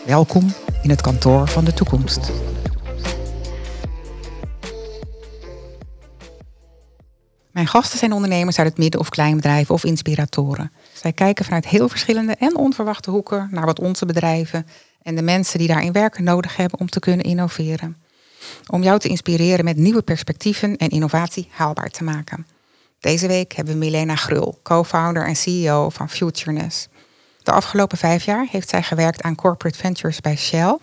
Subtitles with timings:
[0.00, 2.30] Welkom in het kantoor van de toekomst.
[7.50, 10.72] Mijn gasten zijn ondernemers uit het midden- of kleinbedrijf of inspiratoren.
[10.92, 14.66] Zij kijken vanuit heel verschillende en onverwachte hoeken naar wat onze bedrijven
[15.02, 17.96] en de mensen die daarin werken nodig hebben om te kunnen innoveren.
[18.66, 22.46] Om jou te inspireren met nieuwe perspectieven en innovatie haalbaar te maken.
[23.00, 26.88] Deze week hebben we Milena Grul, co-founder en CEO van Futureness.
[27.42, 30.78] De afgelopen vijf jaar heeft zij gewerkt aan corporate ventures bij Shell.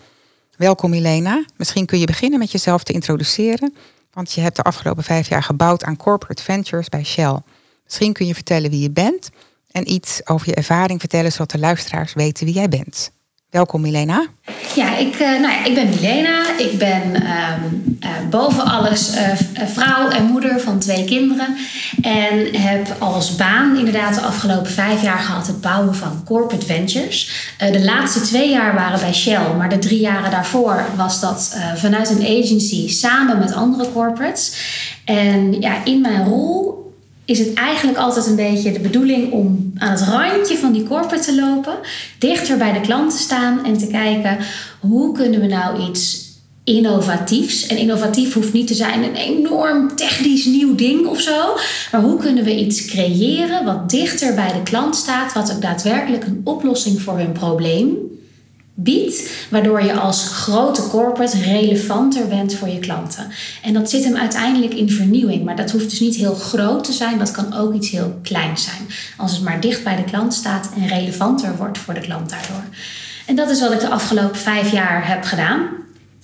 [0.56, 1.44] Welkom Milena.
[1.56, 3.74] Misschien kun je beginnen met jezelf te introduceren
[4.12, 7.38] want je hebt de afgelopen vijf jaar gebouwd aan corporate ventures bij Shell.
[7.84, 9.30] Misschien kun je vertellen wie je bent
[9.70, 13.10] en iets over je ervaring vertellen, zodat de luisteraars weten wie jij bent.
[13.50, 14.26] Welkom Milena.
[14.74, 16.58] Ja, ik, uh, nou ja, ik ben Milena.
[16.58, 21.56] Ik ben um, uh, boven alles uh, vrouw en moeder van twee kinderen.
[22.02, 27.52] En heb als baan inderdaad de afgelopen vijf jaar gehad het bouwen van corporate ventures.
[27.58, 32.10] de laatste twee jaar waren bij Shell, maar de drie jaren daarvoor was dat vanuit
[32.10, 34.54] een agency samen met andere corporates.
[35.04, 36.79] En ja, in mijn rol
[37.30, 41.24] is het eigenlijk altijd een beetje de bedoeling om aan het randje van die corporate
[41.24, 41.74] te lopen,
[42.18, 44.38] dichter bij de klant te staan en te kijken
[44.80, 46.28] hoe kunnen we nou iets
[46.64, 47.66] innovatiefs.
[47.66, 51.56] En innovatief hoeft niet te zijn een enorm technisch nieuw ding of zo.
[51.92, 56.24] Maar hoe kunnen we iets creëren wat dichter bij de klant staat, wat ook daadwerkelijk
[56.24, 57.96] een oplossing voor hun probleem
[58.82, 63.26] biedt, waardoor je als grote corporate relevanter bent voor je klanten.
[63.62, 66.92] En dat zit hem uiteindelijk in vernieuwing, maar dat hoeft dus niet heel groot te
[66.92, 68.88] zijn, dat kan ook iets heel kleins zijn.
[69.16, 72.64] Als het maar dicht bij de klant staat en relevanter wordt voor de klant daardoor.
[73.26, 75.68] En dat is wat ik de afgelopen vijf jaar heb gedaan.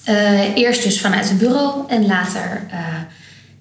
[0.09, 2.79] Uh, eerst dus vanuit een bureau en later uh,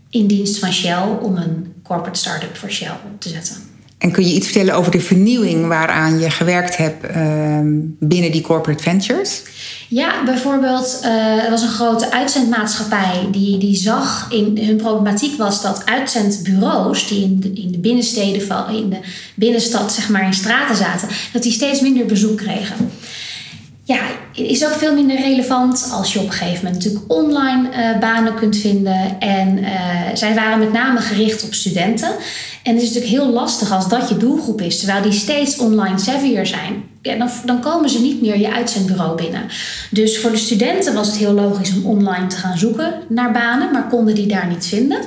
[0.10, 3.75] in dienst van Shell om een corporate start-up voor Shell op te zetten.
[3.98, 7.60] En kun je iets vertellen over de vernieuwing waaraan je gewerkt hebt uh,
[8.00, 9.42] binnen die corporate ventures?
[9.90, 15.62] Ja, bijvoorbeeld, uh, er was een grote uitzendmaatschappij die, die zag in hun problematiek was
[15.62, 19.00] dat uitzendbureaus die in de, in de binnensteden van in de
[19.36, 22.76] binnenstad, zeg maar in straten zaten, dat die steeds minder bezoek kregen
[23.86, 24.00] ja,
[24.36, 28.36] is ook veel minder relevant als je op een gegeven moment natuurlijk online uh, banen
[28.36, 29.20] kunt vinden.
[29.20, 29.70] En uh,
[30.14, 32.10] zij waren met name gericht op studenten.
[32.64, 36.00] En het is natuurlijk heel lastig als dat je doelgroep is, terwijl die steeds online
[36.00, 39.42] savvier zijn ja, dan, dan komen ze niet meer je uitzendbureau binnen.
[39.92, 43.72] Dus voor de studenten was het heel logisch om online te gaan zoeken naar banen,
[43.72, 44.98] maar konden die daar niet vinden.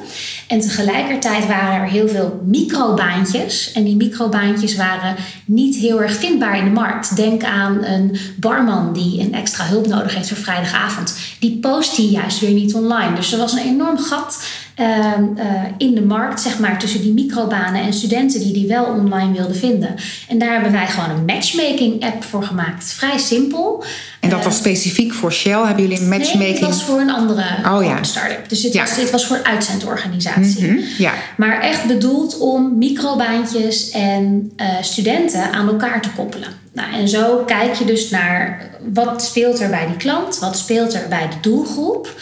[0.48, 3.72] En tegelijkertijd waren er heel veel microbaantjes.
[3.72, 7.16] En die microbaantjes waren niet heel erg vindbaar in de markt.
[7.16, 11.16] Denk aan een barman die een extra hulp nodig heeft voor vrijdagavond.
[11.38, 13.14] Die post die juist weer niet online.
[13.14, 14.46] Dus er was een enorm gat
[14.80, 19.32] uh, in de markt, zeg maar, tussen die microbanen en studenten die die wel online
[19.32, 19.94] wilden vinden.
[20.28, 22.92] En daar hebben wij gewoon een matchmaking-app voor gemaakt.
[22.92, 23.84] Vrij simpel.
[24.20, 25.64] En dat was ehm, specifiek voor Shell?
[25.64, 26.42] Hebben jullie een matchmaking?
[26.42, 28.02] Nee, dit was voor een andere oh, ja.
[28.02, 28.48] start-up.
[28.48, 30.70] Dus dit, was, dit was voor uitzendorganisatie.
[30.70, 31.12] Mm ja.
[31.36, 36.48] Maar echt bedoeld om microbaantjes en uh, studenten aan elkaar te koppelen.
[36.72, 40.94] Nou, en zo kijk je dus naar wat speelt er bij die klant, wat speelt
[40.94, 42.14] er bij de doelgroep.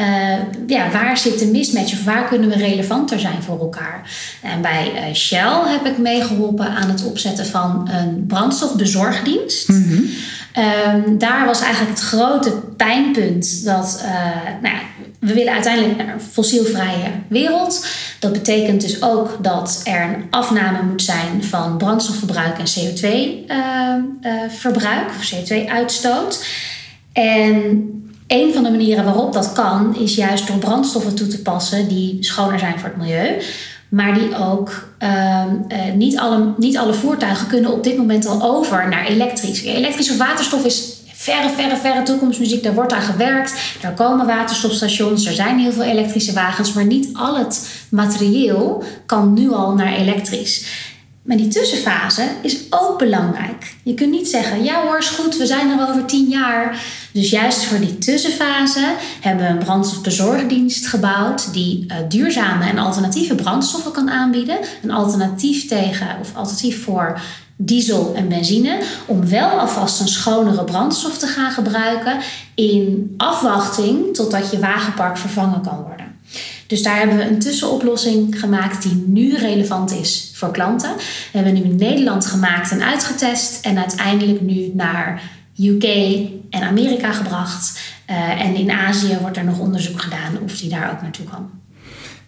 [0.00, 4.10] Uh, ja, waar zit de mismatch of waar kunnen we relevanter zijn voor elkaar?
[4.42, 9.68] En bij uh, Shell heb ik meegeholpen aan het opzetten van een brandstofbezorgdienst.
[9.68, 10.08] Mm -hmm.
[11.06, 14.12] um, daar was eigenlijk het grote pijnpunt dat uh,
[14.62, 14.80] nou ja,
[15.18, 17.86] we willen uiteindelijk naar een fossielvrije wereld.
[18.18, 25.34] Dat betekent dus ook dat er een afname moet zijn van brandstofverbruik en CO2-verbruik of
[25.34, 26.46] CO2-uitstoot.
[27.12, 27.88] En
[28.26, 32.16] een van de manieren waarop dat kan, is juist door brandstoffen toe te passen die
[32.20, 33.40] schoner zijn voor het milieu.
[33.88, 35.42] Maar die ook uh,
[35.94, 39.62] niet, alle, niet alle voertuigen kunnen op dit moment al over naar elektrisch.
[39.62, 42.62] Elektrisch of waterstof is verre, verre, verre toekomstmuziek.
[42.62, 43.54] Daar wordt aan gewerkt.
[43.82, 45.26] Er komen waterstofstations.
[45.26, 46.72] Er zijn heel veel elektrische wagens.
[46.72, 50.66] Maar niet al het materieel kan nu al naar elektrisch.
[51.24, 53.74] Maar die tussenfase is ook belangrijk.
[53.82, 56.84] Je kunt niet zeggen, ja hoor, is goed, we zijn er over tien jaar.
[57.12, 63.34] Dus juist voor die tussenfase hebben we een brandstofbezorgdienst gebouwd die uh, duurzame en alternatieve
[63.34, 64.58] brandstoffen kan aanbieden.
[64.82, 67.20] Een alternatief tegen of alternatief voor
[67.56, 72.18] diesel en benzine, om wel alvast een schonere brandstof te gaan gebruiken
[72.54, 75.93] in afwachting totdat je wagenpark vervangen kan worden.
[76.74, 80.96] Dus daar hebben we een tussenoplossing gemaakt die nu relevant is voor klanten.
[80.96, 85.22] We hebben nu in Nederland gemaakt en uitgetest en uiteindelijk nu naar
[85.56, 85.84] UK
[86.50, 87.80] en Amerika gebracht.
[88.10, 91.50] Uh, en in Azië wordt er nog onderzoek gedaan of die daar ook naartoe kan.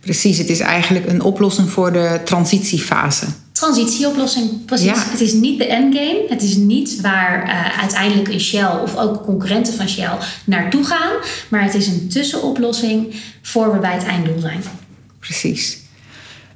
[0.00, 3.26] Precies, het is eigenlijk een oplossing voor de transitiefase.
[3.56, 4.86] Transitieoplossing, precies.
[4.86, 4.94] Ja.
[5.10, 6.24] Het is niet de endgame.
[6.28, 11.12] Het is niet waar uh, uiteindelijk een Shell of ook concurrenten van Shell naartoe gaan.
[11.48, 14.62] Maar het is een tussenoplossing voor we bij het einddoel zijn.
[15.20, 15.78] Precies.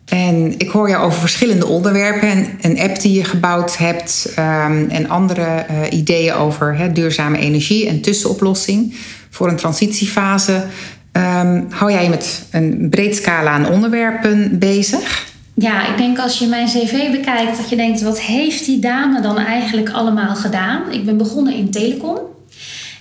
[0.05, 2.29] En ik hoor jou over verschillende onderwerpen.
[2.29, 7.89] En een app die je gebouwd hebt um, en andere uh, ideeën over duurzame energie
[7.89, 8.95] en tussenoplossing
[9.31, 10.65] voor een transitiefase.
[11.13, 15.29] Um, hou jij met een breed scala aan onderwerpen bezig?
[15.61, 19.21] Ja, ik denk als je mijn cv bekijkt, dat je denkt: wat heeft die dame
[19.21, 20.93] dan eigenlijk allemaal gedaan?
[20.93, 22.19] Ik ben begonnen in telecom.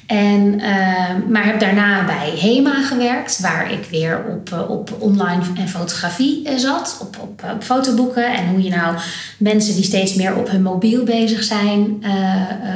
[0.08, 5.42] En, uh, maar heb daarna bij HEMA gewerkt, waar ik weer op, uh, op online
[5.56, 8.34] en fotografie uh, zat, op, op, fotoboeken.
[8.34, 8.96] En hoe je nou
[9.38, 12.04] mensen die steeds meer op hun mobiel bezig zijn,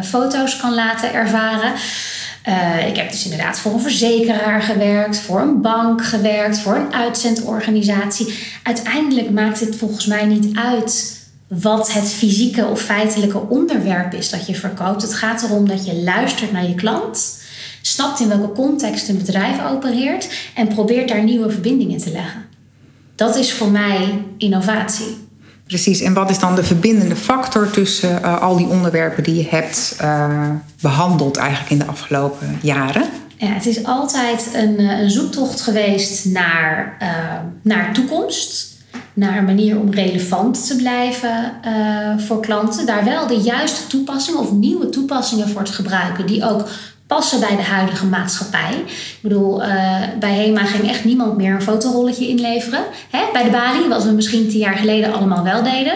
[0.04, 1.74] foto's kan laten ervaren.
[2.48, 6.94] Uh, ik heb dus inderdaad voor een verzekeraar gewerkt, voor een bank gewerkt, voor een
[6.94, 8.34] uitzendorganisatie.
[8.64, 14.48] Uiteindelijk maakt het volgens mij niet uit wat het fysieke of feitelijke onderwerp is dat
[14.48, 15.02] je verkoopt.
[15.02, 17.42] Het gaat erom dat je luistert naar je klant,
[17.82, 22.46] snapt in welke context een bedrijf opereert en probeert daar nieuwe verbindingen te leggen.
[23.16, 25.23] Dat is voor mij innovatie.
[25.74, 29.48] Precies, en wat is dan de verbindende factor tussen uh, al die onderwerpen die je
[29.50, 30.50] hebt uh,
[30.82, 33.04] behandeld eigenlijk in de afgelopen jaren?
[33.38, 36.98] Ja, het is altijd een, eh, een zoektocht geweest naar,
[37.62, 38.72] naar toekomst.
[39.14, 41.54] Naar een manier om relevant te blijven
[42.28, 42.86] voor klanten.
[42.86, 46.28] Daar wel de juiste toepassingen of nieuwe toepassingen voor te gebruiken.
[46.28, 46.68] Die ook
[47.14, 48.74] passen bij de huidige maatschappij.
[48.86, 49.68] Ik bedoel, uh,
[50.20, 52.84] bij HEMA ging echt niemand meer een fotorolletje inleveren.
[53.10, 53.20] Hè?
[53.34, 55.94] Bij de balie, wat we misschien tien jaar geleden allemaal wel deden.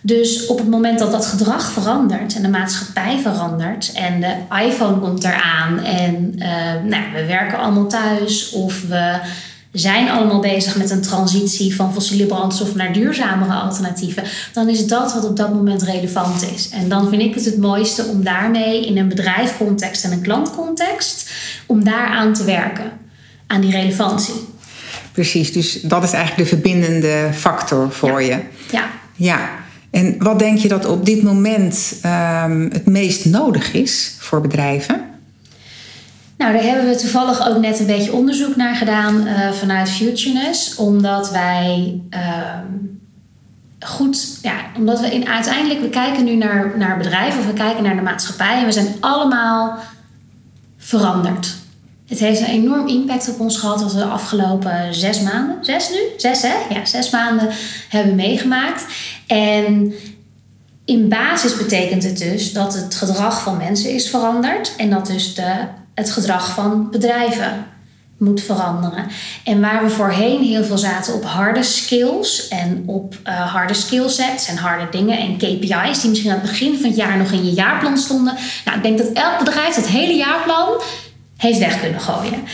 [0.00, 4.34] Dus op het moment dat dat gedrag verandert en de maatschappij verandert en de
[4.66, 6.46] iPhone komt eraan en uh,
[6.84, 9.18] nou, we werken allemaal thuis of we
[9.78, 15.14] zijn allemaal bezig met een transitie van fossiele brandstof naar duurzamere alternatieven, dan is dat
[15.14, 16.68] wat op dat moment relevant is.
[16.68, 21.30] En dan vind ik het het mooiste om daarmee in een bedrijfcontext en een klantcontext,
[21.66, 22.92] om daar aan te werken,
[23.46, 24.34] aan die relevantie.
[25.12, 28.36] Precies, dus dat is eigenlijk de verbindende factor voor ja.
[28.36, 28.42] je.
[28.70, 28.90] Ja.
[29.14, 29.50] Ja.
[29.90, 35.15] En wat denk je dat op dit moment um, het meest nodig is voor bedrijven?
[36.36, 40.74] Nou, daar hebben we toevallig ook net een beetje onderzoek naar gedaan uh, vanuit Futureness.
[40.74, 42.58] Omdat wij uh,
[43.80, 47.82] goed, ja, omdat we in, uiteindelijk, we kijken nu naar, naar bedrijven of we kijken
[47.82, 49.78] naar de maatschappij en we zijn allemaal
[50.76, 51.54] veranderd.
[52.06, 55.90] Het heeft een enorm impact op ons gehad wat we de afgelopen zes maanden, zes
[55.90, 55.98] nu?
[56.16, 56.74] Zes hè?
[56.74, 57.48] Ja, zes maanden
[57.88, 58.84] hebben meegemaakt.
[59.26, 59.94] En
[60.84, 65.34] in basis betekent het dus dat het gedrag van mensen is veranderd en dat dus
[65.34, 65.52] de
[65.96, 67.66] het gedrag van bedrijven
[68.18, 69.06] moet veranderen.
[69.44, 74.48] En waar we voorheen heel veel zaten op harde skills en op uh, harde skillsets
[74.48, 77.44] en harde dingen en KPI's die misschien aan het begin van het jaar nog in
[77.44, 78.34] je jaarplan stonden.
[78.64, 80.68] Nou, ik denk dat elk bedrijf dat hele jaarplan
[81.36, 82.44] heeft weg kunnen gooien.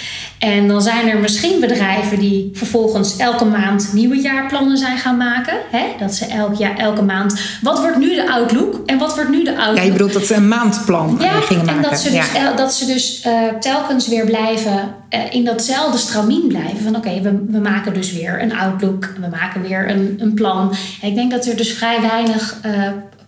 [0.42, 5.54] En dan zijn er misschien bedrijven die vervolgens elke maand nieuwe jaarplannen zijn gaan maken.
[5.70, 5.84] Hè?
[5.98, 7.40] Dat ze elk jaar, elke maand.
[7.60, 9.76] Wat wordt nu de outlook en wat wordt nu de outlook?
[9.76, 11.82] Ja, je bedoelt dat ze een maandplan ja, gingen maken.
[11.82, 12.52] En dat ze dus, ja.
[12.52, 16.80] dat ze dus uh, telkens weer blijven uh, in datzelfde stramien blijven.
[16.82, 19.12] Van oké, okay, we, we maken dus weer een outlook.
[19.20, 20.74] We maken weer een, een plan.
[21.02, 22.56] En ik denk dat er dus vrij weinig.
[22.66, 22.72] Uh,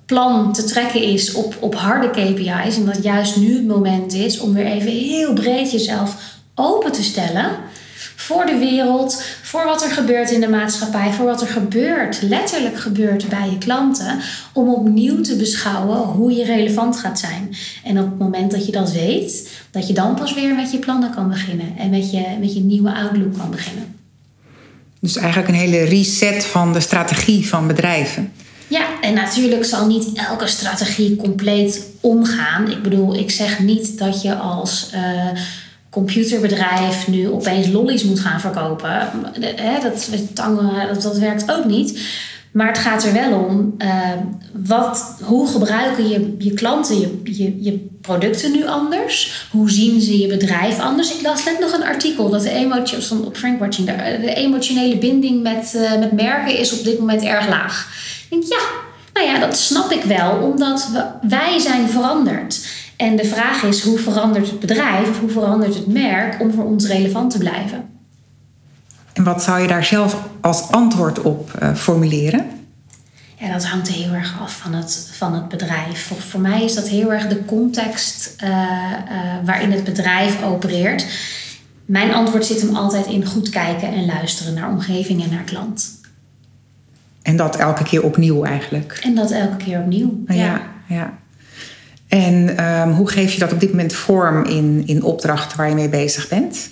[0.07, 2.77] plan te trekken is op, op harde KPI's.
[2.77, 6.17] En dat juist nu het moment is om weer even heel breed jezelf
[6.55, 7.51] open te stellen
[8.17, 12.79] voor de wereld, voor wat er gebeurt in de maatschappij, voor wat er gebeurt, letterlijk
[12.79, 14.21] gebeurt bij je klanten,
[14.53, 17.57] om opnieuw te beschouwen hoe je relevant gaat zijn.
[17.85, 20.79] En op het moment dat je dat weet, dat je dan pas weer met je
[20.79, 23.97] plannen kan beginnen en met je, met je nieuwe outlook kan beginnen.
[25.01, 28.33] Dus eigenlijk een hele reset van de strategie van bedrijven.
[28.69, 32.71] Ja, en natuurlijk zal niet elke strategie compleet omgaan.
[32.71, 35.01] Ik bedoel, ik zeg niet dat je als uh,
[35.95, 39.09] computerbedrijf nu opeens lollies moet gaan verkopen.
[39.83, 42.01] Dat, dat, werkt ook niet.
[42.53, 43.89] Maar het gaat er wel om, uh,
[44.53, 49.47] wat, hoe gebruiken je, je klanten je, je, je producten nu anders?
[49.51, 51.15] Hoe zien ze je bedrijf anders?
[51.15, 52.51] Ik las net nog een artikel dat de
[53.27, 57.49] op Frankwatching, de, de emotionele binding met, uh, met merken is op dit moment erg
[57.49, 57.89] laag.
[58.29, 58.61] Ik denk, ja,
[59.15, 62.64] Nou ja, dat snap ik wel, omdat we, wij zijn veranderd.
[62.97, 66.65] En de vraag is, hoe verandert het bedrijf of hoe verandert het merk om voor
[66.65, 67.85] ons relevant te blijven?
[69.13, 72.47] En wat zou je daar zelf als antwoord op uh, formuleren?
[73.39, 76.07] Ja, dat hangt heel erg af van het, van het bedrijf.
[76.07, 78.57] Voor, voor mij is dat heel erg de context uh, uh,
[79.45, 81.07] waarin het bedrijf opereert.
[81.85, 86.01] Mijn antwoord zit hem altijd in goed kijken en luisteren naar omgeving en naar klant.
[87.23, 89.01] En dat elke keer opnieuw eigenlijk.
[89.03, 90.23] En dat elke keer opnieuw.
[90.27, 90.61] Ja, ja.
[90.87, 91.19] ja.
[92.09, 95.75] En um, hoe geef je dat op dit moment vorm in, in opdrachten waar je
[95.75, 96.71] mee bezig bent?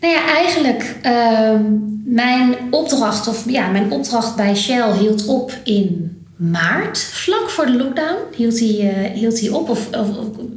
[0.00, 1.60] Nou ja, eigenlijk uh,
[2.04, 6.98] mijn opdracht, of ja, mijn opdracht bij Shell hield op in maart.
[6.98, 9.88] Vlak voor de lockdown hield hij, uh, hield hij op, of,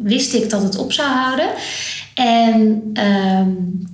[0.01, 1.49] wist ik dat het op zou houden.
[2.13, 3.87] En um,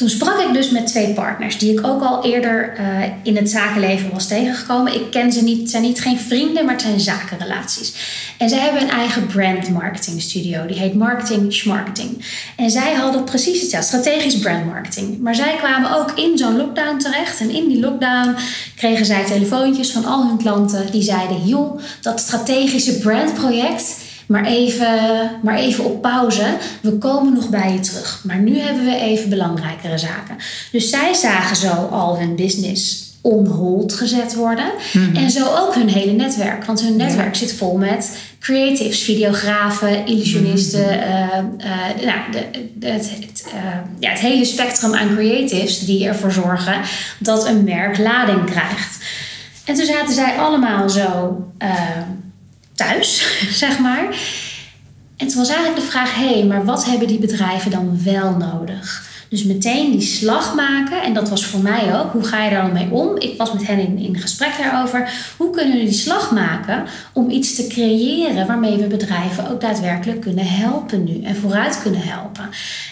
[0.00, 3.50] toen sprak ik dus met twee partners die ik ook al eerder uh, in het
[3.50, 4.94] zakenleven was tegengekomen.
[4.94, 7.94] Ik ken ze niet, het zijn niet geen vrienden, maar het zijn zakenrelaties.
[8.38, 10.66] En zij hebben een eigen brand marketing studio.
[10.66, 12.24] Die heet Marketing Schmarketing.
[12.56, 15.20] En zij hadden precies hetzelfde, strategisch brand marketing.
[15.20, 17.40] Maar zij kwamen ook in zo'n lockdown terecht.
[17.40, 18.36] En in die lockdown
[18.76, 20.90] kregen zij telefoontjes van al hun klanten.
[20.90, 23.96] Die zeiden, joh, dat strategische brandproject
[24.30, 26.56] maar even, maar even op pauze.
[26.80, 28.20] We komen nog bij je terug.
[28.24, 30.36] Maar nu hebben we even belangrijkere zaken.
[30.72, 34.70] Dus zij zagen zo al hun business on hold gezet worden.
[34.92, 35.16] Mm-hmm.
[35.16, 36.64] En zo ook hun hele netwerk.
[36.64, 37.40] Want hun netwerk ja.
[37.40, 40.84] zit vol met creatives, videografen, illusionisten.
[40.84, 41.56] Mm-hmm.
[41.60, 43.62] Uh, uh, nou, de, de, het, het, uh,
[43.98, 46.80] ja, het hele spectrum aan creatives die ervoor zorgen
[47.18, 48.98] dat een merk lading krijgt.
[49.64, 51.36] En toen zaten zij allemaal zo
[52.80, 54.04] thuis, zeg maar.
[55.16, 58.36] En toen was eigenlijk de vraag: hé, hey, maar wat hebben die bedrijven dan wel
[58.36, 59.08] nodig?
[59.30, 61.02] Dus meteen die slag maken.
[61.02, 62.12] En dat was voor mij ook.
[62.12, 63.16] Hoe ga je daar dan mee om?
[63.18, 65.12] Ik was met hen in, in gesprek daarover.
[65.36, 70.20] Hoe kunnen we die slag maken om iets te creëren waarmee we bedrijven ook daadwerkelijk
[70.20, 72.48] kunnen helpen nu en vooruit kunnen helpen?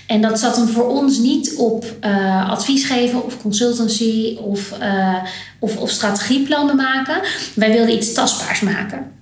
[0.06, 5.22] En dat zat hem voor ons niet op uh, advies geven of consultancy of, uh,
[5.58, 7.20] of, of strategieplannen maken.
[7.54, 9.17] Wij wilden iets tastbaars maken.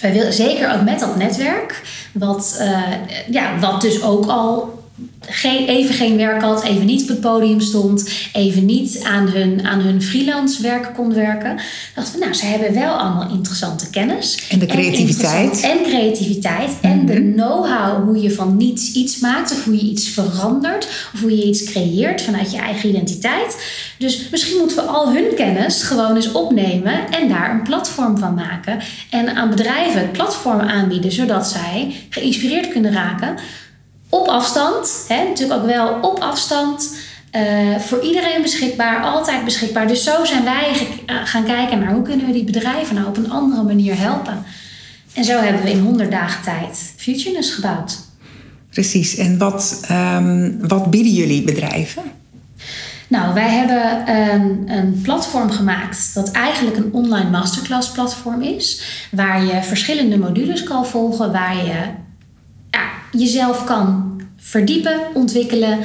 [0.00, 2.82] Wij willen zeker ook met dat netwerk, wat, uh,
[3.30, 4.77] ja, wat dus ook al
[5.20, 9.66] geen, even geen werk had, even niet op het podium stond, even niet aan hun,
[9.66, 11.60] aan hun freelance werk kon werken.
[11.94, 14.46] Dachten we, nou, ze hebben wel allemaal interessante kennis.
[14.50, 15.60] En de creativiteit.
[15.60, 16.70] En, en creativiteit.
[16.80, 21.20] En de know-how hoe je van niets iets maakt, of hoe je iets verandert, of
[21.20, 23.56] hoe je iets creëert vanuit je eigen identiteit.
[23.98, 28.34] Dus misschien moeten we al hun kennis gewoon eens opnemen en daar een platform van
[28.34, 28.78] maken.
[29.10, 33.36] En aan bedrijven het platform aanbieden, zodat zij geïnspireerd kunnen raken
[34.08, 36.96] op afstand, hè, natuurlijk ook wel op afstand.
[37.36, 39.88] Uh, voor iedereen beschikbaar, altijd beschikbaar.
[39.88, 43.30] Dus zo zijn wij gaan kijken naar hoe kunnen we die bedrijven nou op een
[43.30, 44.44] andere manier helpen.
[45.12, 47.98] En zo hebben we in 100 dagen tijd Futureness gebouwd.
[48.70, 49.16] Precies.
[49.16, 52.02] En wat, um, wat bieden jullie bedrijven?
[53.08, 58.82] Nou, wij hebben een, een, platform gemaakt dat eigenlijk een online masterclass platform is.
[59.10, 61.80] Waar je verschillende modules kan volgen, waar je
[63.12, 65.78] jezelf kan verdiepen, ontwikkelen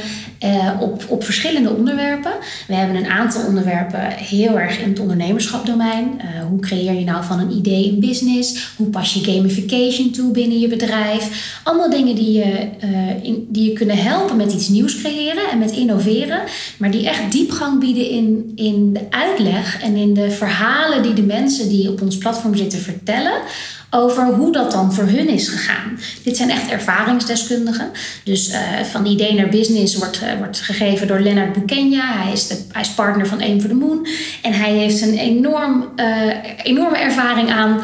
[0.44, 2.32] uh, op, op verschillende onderwerpen.
[2.68, 6.06] We hebben een aantal onderwerpen heel erg in het ondernemerschapdomein.
[6.18, 8.74] Uh, hoe creëer je nou van een idee een business?
[8.78, 11.60] Hoe pas je gamification toe binnen je bedrijf?
[11.64, 15.58] Allemaal dingen die je, uh, in, die je kunnen helpen met iets nieuws creëren en
[15.58, 16.42] met innoveren.
[16.78, 21.24] Maar die echt diepgang bieden in, in de uitleg en in de verhalen die de
[21.24, 23.42] mensen die op ons platform zitten vertellen
[23.94, 26.00] over hoe dat dan voor hun is gegaan.
[26.24, 27.92] Dit zijn echt ervaringsdeskundigen.
[28.24, 28.58] Dus uh,
[28.92, 32.24] van idee naar business wordt, uh, wordt gegeven door Leonard Bukenya.
[32.24, 34.08] Hij is, de, hij is partner van Aim for the Moon.
[34.42, 36.06] En hij heeft een enorm, uh,
[36.64, 37.82] enorme ervaring aan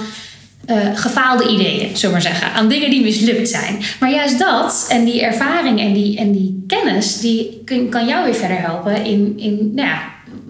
[0.94, 2.54] gefaalde ideeën, zullen maar zeggen.
[2.54, 3.80] Aan dingen die mislukt zijn.
[4.00, 7.20] Maar juist dat en die ervaring en die, en die kennis...
[7.20, 10.02] die kan jou weer verder helpen in, in nou ja,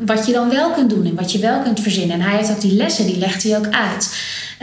[0.05, 1.05] wat je dan wel kunt doen...
[1.05, 2.19] en wat je wel kunt verzinnen.
[2.19, 4.11] En hij heeft ook die lessen, die legt hij ook uit...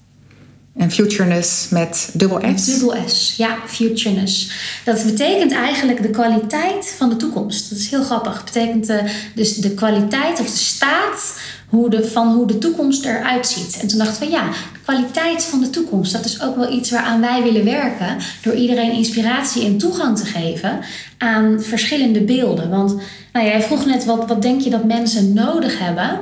[0.81, 2.65] en futureness met dubbel S?
[2.65, 4.51] Dubbel S, ja, futureness.
[4.83, 7.69] Dat betekent eigenlijk de kwaliteit van de toekomst.
[7.69, 8.33] Dat is heel grappig.
[8.33, 8.97] Het betekent uh,
[9.35, 13.79] dus de kwaliteit of de staat hoe de, van hoe de toekomst eruit ziet.
[13.81, 16.91] En toen dachten we, ja, de kwaliteit van de toekomst, dat is ook wel iets
[16.91, 18.17] waaraan wij willen werken.
[18.41, 20.79] Door iedereen inspiratie en toegang te geven
[21.17, 22.69] aan verschillende beelden.
[22.69, 22.95] Want
[23.33, 26.19] nou, jij vroeg net, wat, wat denk je dat mensen nodig hebben?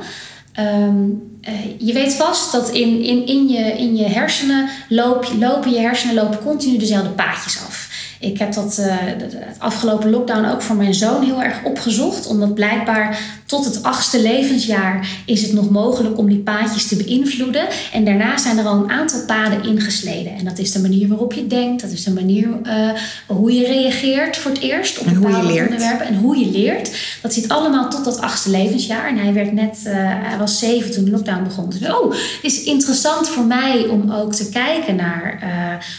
[0.60, 1.10] Ehm,
[1.42, 5.80] eh, je weet vast dat in, in, in, je, in je hersenen loop, lopen je
[5.80, 7.79] hersenen lopen continu dezelfde paadjes af.
[8.20, 12.28] Ik heb dat uh, het afgelopen lockdown ook voor mijn zoon heel erg opgezocht.
[12.28, 17.68] Omdat blijkbaar tot het achtste levensjaar is het nog mogelijk om die paadjes te beïnvloeden.
[17.94, 20.36] En daarna zijn er al een aantal paden ingesleden.
[20.36, 21.82] En dat is de manier waarop je denkt.
[21.82, 22.90] Dat is de manier uh,
[23.28, 25.70] hoe je reageert voor het eerst op bepaalde hoe je leert.
[25.70, 26.08] onderwerpen.
[26.08, 26.92] En hoe je leert.
[27.22, 29.08] Dat zit allemaal tot dat achtste levensjaar.
[29.08, 31.70] En hij werd net, uh, hij was zeven toen de lockdown begon.
[31.70, 35.48] Dus oh, het is interessant voor mij om ook te kijken naar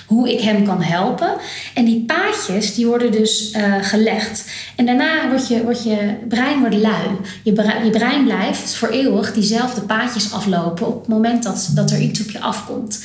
[0.06, 1.30] hoe ik hem kan helpen.
[1.74, 4.44] En die paadjes die worden dus uh, gelegd.
[4.76, 7.08] En daarna wordt je, wordt je brein wordt lui.
[7.42, 11.90] Je brein, je brein blijft voor eeuwig diezelfde paadjes aflopen op het moment dat, dat
[11.90, 13.00] er iets op je afkomt.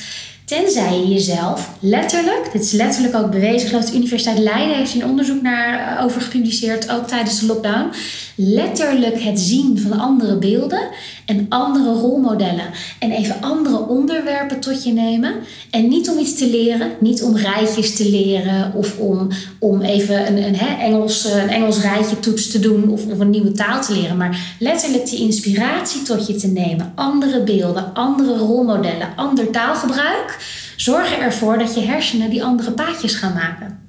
[0.46, 5.04] Tenzij je jezelf letterlijk, dit is letterlijk ook bewezen, geloof de Universiteit Leiden heeft een
[5.04, 7.90] onderzoek naar, eh, over gepubliceerd, ook tijdens de lockdown.
[8.34, 10.88] Letterlijk het zien van andere beelden
[11.26, 12.64] en andere rolmodellen.
[12.98, 15.34] En even andere onderwerpen tot je nemen.
[15.70, 20.26] En niet om iets te leren, niet om rijtjes te leren of om, om even
[20.26, 23.82] een, een, Engels, eh, een Engels rijtje toets te doen of, of een nieuwe taal
[23.82, 24.16] te leren.
[24.16, 26.92] Maar letterlijk die inspiratie tot je te nemen.
[26.94, 30.38] Andere beelden, andere rolmodellen, ander taalgebruik.
[30.76, 33.84] Zorgen ervoor dat je hersenen die andere paadjes gaan maken.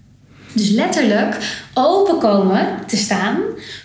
[0.53, 1.37] Dus letterlijk
[1.73, 3.37] open komen te staan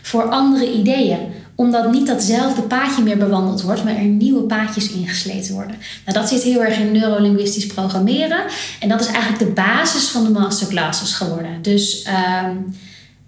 [0.03, 1.19] voor andere ideeën
[1.55, 5.77] omdat niet datzelfde paadje meer bewandeld wordt, maar er nieuwe paadjes ingesleten worden.
[6.05, 8.43] Nou, dat zit heel erg in neurolinguistisch programmeren.
[8.81, 11.62] En dat is eigenlijk de basis van de masterclasses geworden.
[11.62, 12.57] Dus ehm,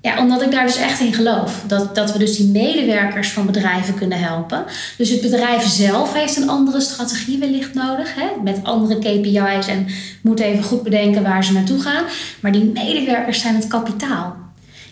[0.04, 1.62] ja, omdat ik daar dus echt in geloof.
[1.66, 4.64] Dat, dat we dus die medewerkers van bedrijven kunnen helpen.
[4.96, 8.14] Dus het bedrijf zelf heeft een andere strategie wellicht nodig.
[8.14, 8.26] Hè?
[8.42, 9.86] Met andere KPI's en
[10.22, 12.04] moet even goed bedenken waar ze naartoe gaan.
[12.40, 14.43] Maar die medewerkers zijn het kapitaal.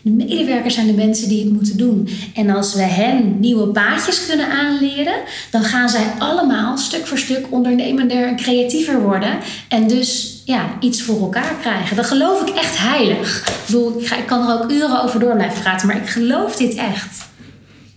[0.02, 2.08] De medewerkers zijn de mensen die het moeten doen.
[2.34, 5.14] En als we hen nieuwe paadjes kunnen aanleren,
[5.50, 9.38] dan gaan zij allemaal stuk voor stuk ondernemender en creatiever worden.
[9.68, 11.96] En dus ja, iets voor elkaar krijgen.
[11.96, 13.46] Dat geloof ik echt heilig.
[13.46, 16.74] Ik, bedoel, ik kan er ook uren over door blijven praten, maar ik geloof dit
[16.74, 17.30] echt.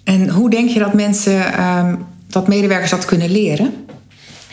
[0.04, 3.85] En hoe denk je dat mensen, um, dat medewerkers dat kunnen leren?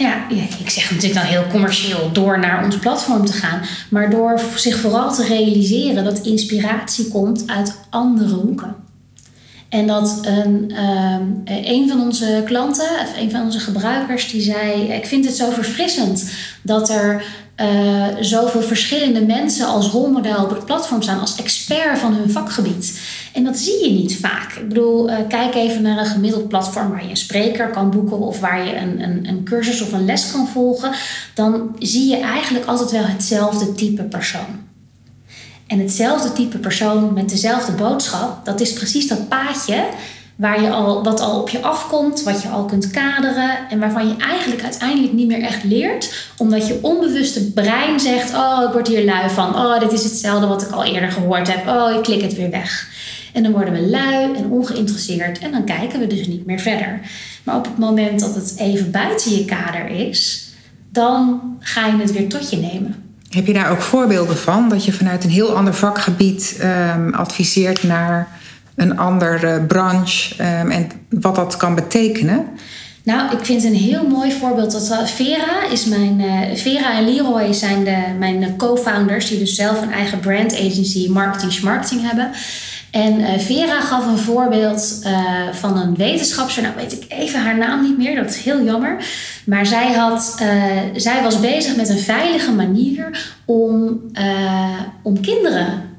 [0.03, 3.61] Ja, ik zeg natuurlijk dan heel commercieel door naar ons platform te gaan.
[3.91, 8.75] Maar door zich vooral te realiseren dat inspiratie komt uit andere hoeken.
[9.69, 14.83] En dat een, um, een van onze klanten, of een van onze gebruikers, die zei:
[14.83, 16.31] Ik vind het zo verfrissend
[16.62, 17.25] dat er
[17.62, 23.01] uh, zoveel verschillende mensen als rolmodel op het platform staan, als expert van hun vakgebied.
[23.33, 24.53] En dat zie je niet vaak.
[24.53, 28.18] Ik bedoel, uh, kijk even naar een gemiddeld platform waar je een spreker kan boeken
[28.18, 30.92] of waar je een, een, een cursus of een les kan volgen.
[31.35, 34.70] Dan zie je eigenlijk altijd wel hetzelfde type persoon.
[35.66, 39.85] En hetzelfde type persoon met dezelfde boodschap, dat is precies dat paadje
[40.37, 44.09] waar je al, wat al op je afkomt, wat je al kunt kaderen en waarvan
[44.09, 48.88] je eigenlijk uiteindelijk niet meer echt leert, omdat je onbewuste brein zegt: Oh, ik word
[48.88, 49.55] hier lui van.
[49.55, 51.68] Oh, dit is hetzelfde wat ik al eerder gehoord heb.
[51.68, 52.90] Oh, ik klik het weer weg.
[53.33, 57.01] En dan worden we lui en ongeïnteresseerd en dan kijken we dus niet meer verder.
[57.42, 60.49] Maar op het moment dat het even buiten je kader is,
[60.90, 62.95] dan ga je het weer tot je nemen.
[63.29, 64.68] Heb je daar ook voorbeelden van?
[64.68, 66.61] Dat je vanuit een heel ander vakgebied
[66.95, 68.29] um, adviseert naar
[68.76, 72.46] een andere branche um, en wat dat kan betekenen?
[73.04, 76.20] Nou, ik vind een heel mooi voorbeeld dat Vera is mijn.
[76.20, 81.08] Uh, Vera en Leroy zijn de, mijn co-founders, die dus zelf een eigen brand agency,
[81.08, 82.30] marketing, marketing hebben.
[82.90, 85.12] En uh, Vera gaf een voorbeeld uh,
[85.52, 86.62] van een wetenschapster.
[86.62, 89.04] Nou weet ik even haar naam niet meer, dat is heel jammer.
[89.44, 90.42] Maar zij, had,
[90.94, 94.00] zij was bezig met een veilige manier om,
[95.02, 95.91] om kinderen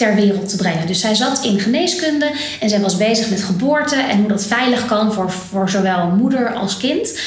[0.00, 0.86] ter wereld te brengen.
[0.86, 4.86] Dus zij zat in geneeskunde en zij was bezig met geboorte en hoe dat veilig
[4.86, 7.18] kan voor, voor zowel moeder als kind.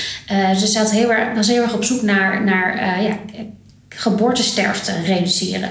[0.59, 0.71] Dus
[1.11, 3.17] erg, was heel erg op zoek naar, naar uh, ja,
[5.05, 5.69] reduceren.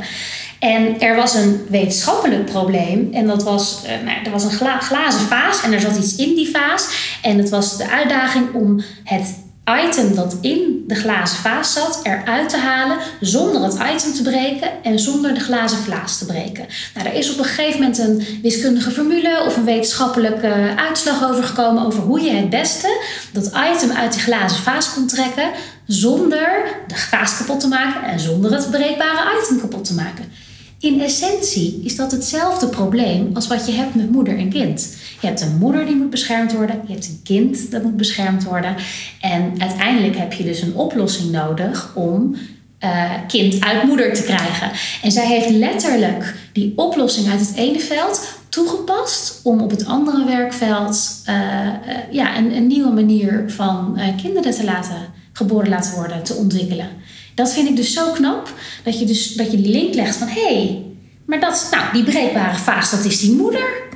[0.58, 3.08] En er was een wetenschappelijk probleem.
[3.12, 6.16] En dat was, uh, nou, er was een gla glazen vaas en er zat iets
[6.16, 6.88] in die vaas.
[7.22, 12.48] En het was de uitdaging om het item dat in de glazen vaas zat eruit
[12.48, 16.66] te halen zonder het item te breken en zonder de glazen vaas te breken.
[16.94, 21.44] Nou, er is op een gegeven moment een wiskundige formule of een wetenschappelijke uitslag over
[21.44, 25.50] gekomen over hoe je het beste dat item uit die glazen vaas kon trekken
[25.86, 30.32] zonder de vaas kapot te maken en zonder het breekbare item kapot te maken.
[30.78, 34.96] In essentie is dat hetzelfde probleem als wat je hebt met moeder en kind.
[35.22, 38.44] Je hebt een moeder die moet beschermd worden, je hebt een kind dat moet beschermd
[38.44, 38.76] worden.
[39.20, 42.36] En uiteindelijk heb je dus een oplossing nodig om
[42.84, 44.70] uh, kind uit moeder te krijgen.
[45.02, 50.24] En zij heeft letterlijk die oplossing uit het ene veld toegepast om op het andere
[50.24, 51.72] werkveld uh, uh,
[52.10, 54.96] ja, een, een, nieuwe manier van kinderen te laten
[55.32, 56.88] geboren laten worden, te ontwikkelen.
[57.34, 58.52] Dat vind ik dus zo knap,
[58.84, 60.82] dat je, dus, dat je die link legt van hé, hey,
[61.26, 63.90] maar dat, nou, die breekbare vaas, dat is die moeder.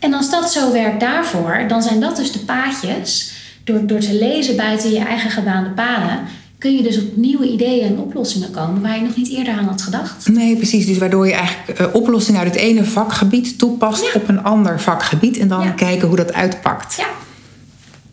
[0.00, 3.32] En als dat zo werkt daarvoor, dan zijn dat dus de paadjes.
[3.64, 6.18] Door, door te lezen buiten je eigen gebaande paden,
[6.58, 9.64] kun je dus op nieuwe ideeën en oplossingen komen waar je nog niet eerder aan
[9.64, 10.28] had gedacht.
[10.28, 10.86] Nee, precies.
[10.86, 15.38] Dus waardoor je eigenlijk uh, oplossingen uit het ene vakgebied toepast op een ander vakgebied
[15.38, 16.96] en dan kijken hoe dat uitpakt.
[16.96, 17.06] Ja.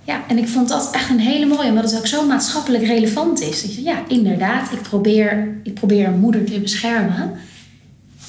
[0.03, 3.41] Ja, en ik vond dat echt een hele mooie, omdat het ook zo maatschappelijk relevant
[3.41, 3.61] is.
[3.61, 7.33] Dat je, ja, inderdaad, ik probeer, ik probeer een moeder te beschermen.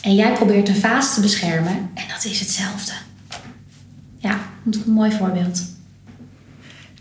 [0.01, 1.90] En jij probeert een vaas te beschermen.
[1.94, 2.92] En dat is hetzelfde.
[4.64, 5.62] Dat is een mooi voorbeeld.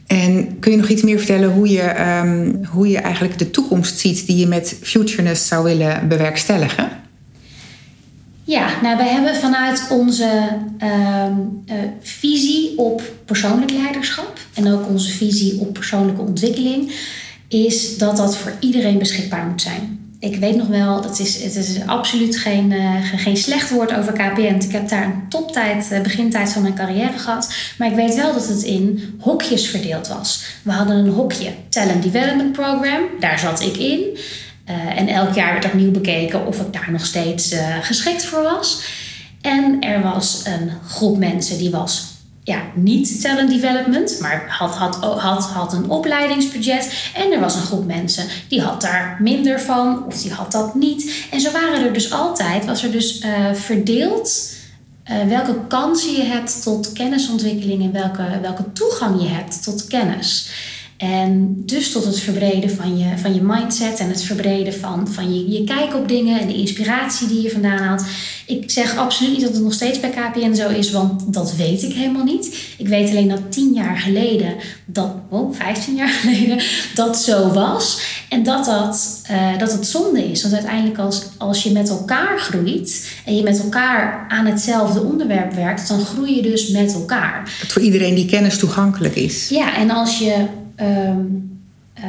[0.07, 3.99] En kun je nog iets meer vertellen hoe je, um, hoe je eigenlijk de toekomst
[3.99, 6.89] ziet die je met Futureness zou willen bewerkstelligen?
[8.43, 11.25] Ja, nou, wij hebben vanuit onze uh,
[11.65, 16.91] uh, visie op persoonlijk leiderschap en ook onze visie op persoonlijke ontwikkeling,
[17.47, 21.55] is dat dat voor iedereen beschikbaar moet zijn ik weet nog wel, dat is, het
[21.55, 24.65] is absoluut geen, uh, geen slecht woord over KPN.
[24.65, 27.53] Ik heb daar een toptijd, uh, begintijd van mijn carrière gehad.
[27.77, 30.43] Maar ik weet wel dat het in hokjes verdeeld was.
[30.61, 33.99] We hadden een hokje Talent Development Program, daar zat ik in.
[34.69, 38.81] Uh, en elk jaar werd opnieuw bekeken of ik daar nog steeds geschikt voor was.
[39.41, 42.16] En er was een groep mensen die was
[42.47, 47.11] ja, niet talent development, maar had, had, had, had een opleidingsbudget.
[47.13, 50.75] En er was een groep mensen die had daar minder van of die had dat
[50.75, 51.27] niet.
[51.31, 54.55] En zo waren er dus altijd, was er dus uh, verdeeld
[55.11, 60.49] uh, welke kansen je hebt tot kennisontwikkeling en welke, welke toegang je hebt tot kennis.
[60.97, 65.33] En dus tot het verbreden van je, van je mindset en het verbreden van, van
[65.33, 68.03] je, je kijk op dingen en de inspiratie die je vandaan haalt.
[68.45, 71.83] Ik zeg absoluut niet dat het nog steeds bij KPN zo is, want dat weet
[71.83, 72.57] ik helemaal niet.
[72.77, 74.55] Ik weet alleen dat tien jaar geleden,
[74.85, 76.59] dat, oh, 15 jaar geleden,
[76.93, 78.01] dat zo was.
[78.29, 80.41] En dat, dat, uh, dat het zonde is.
[80.41, 85.53] Want uiteindelijk als, als je met elkaar groeit en je met elkaar aan hetzelfde onderwerp
[85.53, 87.57] werkt, dan groei je dus met elkaar.
[87.61, 89.49] Dat voor iedereen die kennis toegankelijk is.
[89.49, 90.45] Ja, en als je
[90.81, 91.61] um,
[91.99, 92.03] uh,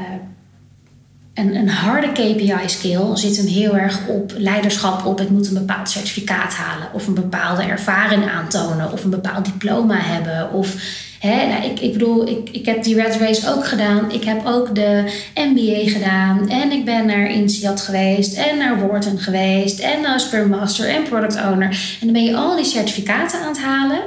[1.38, 5.90] een, een harde KPI-skill zit hem heel erg op leiderschap, op het moet een bepaald
[5.90, 10.52] certificaat halen, of een bepaalde ervaring aantonen, of een bepaald diploma hebben.
[10.52, 10.74] Of,
[11.20, 14.46] hè, nou, ik, ik bedoel, ik, ik heb die Red Race ook gedaan, ik heb
[14.46, 20.20] ook de MBA gedaan, en ik ben naar INSEAD geweest, en naar Wharton geweest, en
[20.20, 21.96] Scrum Master en Product Owner.
[22.00, 24.00] En dan ben je al die certificaten aan het halen.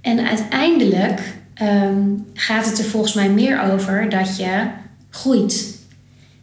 [0.00, 1.20] En uiteindelijk
[1.62, 4.66] um, gaat het er volgens mij meer over dat je
[5.10, 5.74] groeit.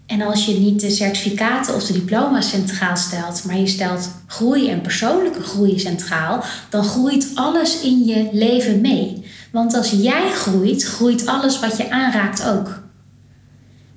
[0.05, 4.69] En als je niet de certificaten of de diploma's centraal stelt, maar je stelt groei
[4.69, 9.25] en persoonlijke groei centraal, dan groeit alles in je leven mee.
[9.51, 12.81] Want als jij groeit, groeit alles wat je aanraakt ook.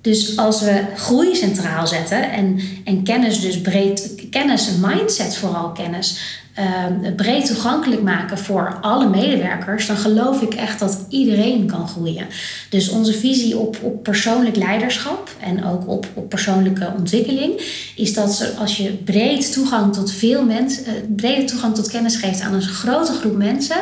[0.00, 5.72] Dus als we groei centraal zetten en, en kennis dus breed, kennis en mindset vooral
[5.72, 6.18] kennis,
[6.58, 12.26] uh, breed toegankelijk maken voor alle medewerkers, dan geloof ik echt dat iedereen kan groeien.
[12.70, 17.60] Dus onze visie op, op persoonlijk leiderschap en ook op, op persoonlijke ontwikkeling
[17.96, 22.40] is dat als je breed toegang tot veel mensen, uh, brede toegang tot kennis geeft
[22.40, 23.76] aan een grote groep mensen,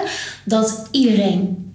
[0.44, 1.72] dat iedereen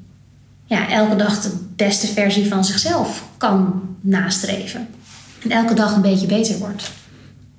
[0.66, 4.88] ja, elke dag beste versie van zichzelf kan nastreven.
[5.44, 6.92] En elke dag een beetje beter wordt.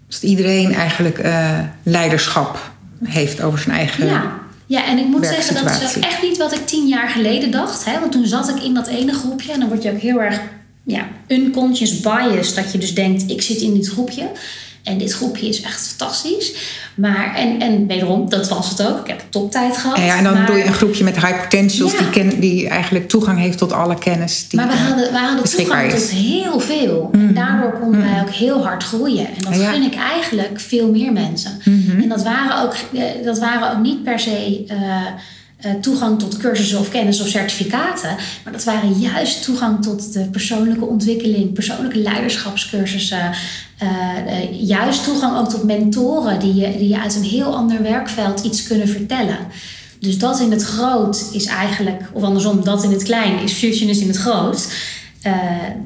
[0.06, 2.70] Dus iedereen eigenlijk uh, leiderschap
[3.04, 4.06] heeft over zijn eigen.
[4.06, 4.38] Ja.
[4.66, 7.50] Ja, en ik moet zeggen, dat is ook echt niet wat ik tien jaar geleden
[7.50, 7.84] dacht.
[7.84, 8.00] Hè?
[8.00, 10.40] Want toen zat ik in dat ene groepje en dan word je ook heel erg
[10.84, 12.54] ja, unconscious bias.
[12.54, 14.30] Dat je dus denkt, ik zit in dit groepje.
[14.82, 16.54] En dit groepje is echt fantastisch.
[16.94, 19.00] Maar, en, en wederom, dat was het ook.
[19.00, 19.96] Ik heb een toptijd gehad.
[19.96, 21.96] Ja, en dan maar, bedoel je een groepje met high potentials...
[21.96, 24.48] Die, ken, die eigenlijk toegang heeft tot alle kennis.
[24.48, 27.08] Die, maar we hadden, we hadden toegang tot heel veel.
[27.12, 27.34] En mhm.
[27.34, 28.20] daardoor konden wij mhm.
[28.20, 29.26] ook heel hard groeien.
[29.26, 31.60] En dat gun ik eigenlijk veel meer mensen.
[31.64, 32.00] Mhm.
[32.02, 34.64] En dat waren, ook, eh, dat waren ook niet per se...
[34.72, 34.76] Uh,
[35.66, 38.16] uh, toegang tot cursussen of kennis of certificaten.
[38.44, 43.30] Maar dat waren juist toegang tot de persoonlijke ontwikkeling, persoonlijke leiderschapscursussen.
[43.82, 48.44] Uh, juist toegang ook tot mentoren die je, die je uit een heel ander werkveld
[48.44, 49.38] iets kunnen vertellen.
[50.00, 54.00] Dus dat in het groot is eigenlijk, of andersom, dat in het klein is Fusionist
[54.00, 54.68] in het groot.
[55.26, 55.32] Uh,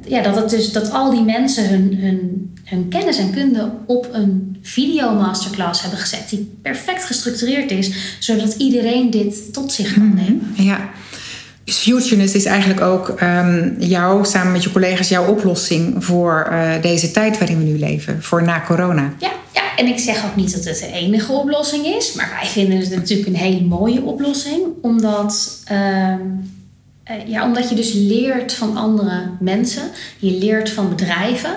[0.07, 4.09] ja, dat, het dus, dat al die mensen hun, hun, hun kennis en kunde op
[4.13, 10.17] een videomasterclass hebben gezet, die perfect gestructureerd is, zodat iedereen dit tot zich kan mhm.
[10.17, 10.55] nemen.
[10.57, 10.91] Ja.
[11.65, 17.11] Futurist is eigenlijk ook um, jou, samen met je collega's, jouw oplossing voor uh, deze
[17.11, 19.13] tijd waarin we nu leven, voor na corona.
[19.19, 22.49] Ja, ja, en ik zeg ook niet dat het de enige oplossing is, maar wij
[22.49, 25.63] vinden het natuurlijk een hele mooie oplossing, omdat.
[25.73, 26.15] Uh,
[27.11, 29.83] uh, ja, omdat je dus leert van andere mensen,
[30.19, 31.57] je leert van bedrijven.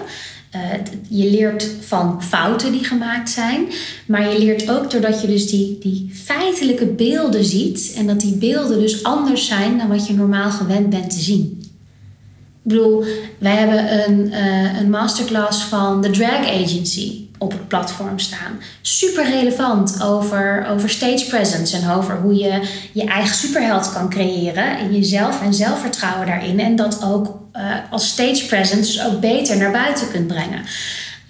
[0.56, 0.62] Uh,
[1.10, 3.68] je leert van fouten die gemaakt zijn,
[4.08, 8.36] maar je leert ook doordat je dus die, die feitelijke beelden ziet en dat die
[8.36, 11.58] beelden dus anders zijn dan wat je normaal gewend bent te zien.
[12.64, 13.04] Ik bedoel,
[13.38, 18.60] wij hebben een, uh, een masterclass van The Drag Agency op het platform staan.
[18.82, 24.80] Super relevant over, over stage presence en over hoe je je eigen superheld kan creëren
[24.80, 26.60] in jezelf en zelfvertrouwen daarin.
[26.60, 30.62] En dat ook uh, als stage presence dus ook beter naar buiten kunt brengen.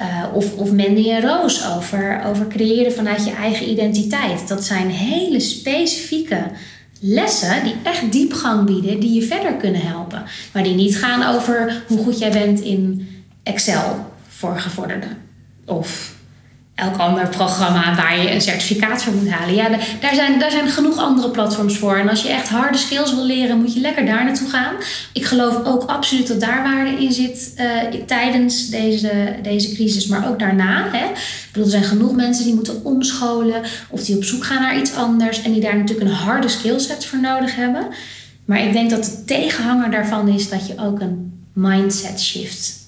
[0.02, 4.48] Uh, of, of Mandy en Roos over, over creëren vanuit je eigen identiteit.
[4.48, 6.44] Dat zijn hele specifieke
[7.00, 10.24] lessen die echt diepgang bieden, die je verder kunnen helpen.
[10.54, 13.08] Maar die niet gaan over hoe goed jij bent in
[13.44, 15.27] Excel voor gevorderden.
[15.68, 16.16] Of
[16.78, 19.56] elk ander programma waar je een certificaat voor moet halen.
[19.56, 21.98] Ja, daar zijn, daar zijn genoeg andere platforms voor.
[21.98, 24.76] En als je echt harde skills wil leren, moet je lekker daar naartoe gaan.
[25.14, 30.30] Ik geloof ook absoluut dat daar waarde in zit uh, tijdens deze, deze crisis, maar
[30.30, 30.90] ook daarna.
[30.92, 31.06] Hè.
[31.06, 34.78] Ik bedoel, er zijn genoeg mensen die moeten omscholen of die op zoek gaan naar
[34.78, 37.88] iets anders en die daar natuurlijk een harde skillset voor nodig hebben.
[38.46, 42.87] Maar ik denk dat de tegenhanger daarvan is dat je ook een mindset shift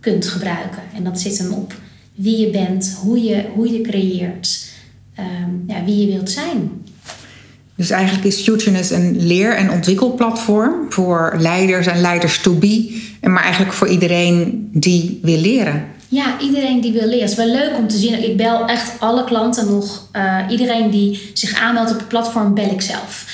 [0.00, 0.82] kunt gebruiken.
[0.94, 1.74] En dat zit hem op
[2.14, 4.70] wie je bent, hoe je, hoe je creëert,
[5.14, 6.70] ehm, ja, wie je wilt zijn.
[7.74, 13.42] Dus eigenlijk is Futureness een leer- en ontwikkelplatform voor leiders en leiders to be, maar
[13.42, 15.86] eigenlijk voor iedereen die wil leren.
[16.08, 17.20] Ja, iedereen die wil leren.
[17.20, 18.22] Het is wel leuk om te zien.
[18.22, 20.08] Ik bel echt alle klanten nog.
[20.16, 23.26] Uh, iedereen die zich aanmeldt op het platform, bel ik zelf.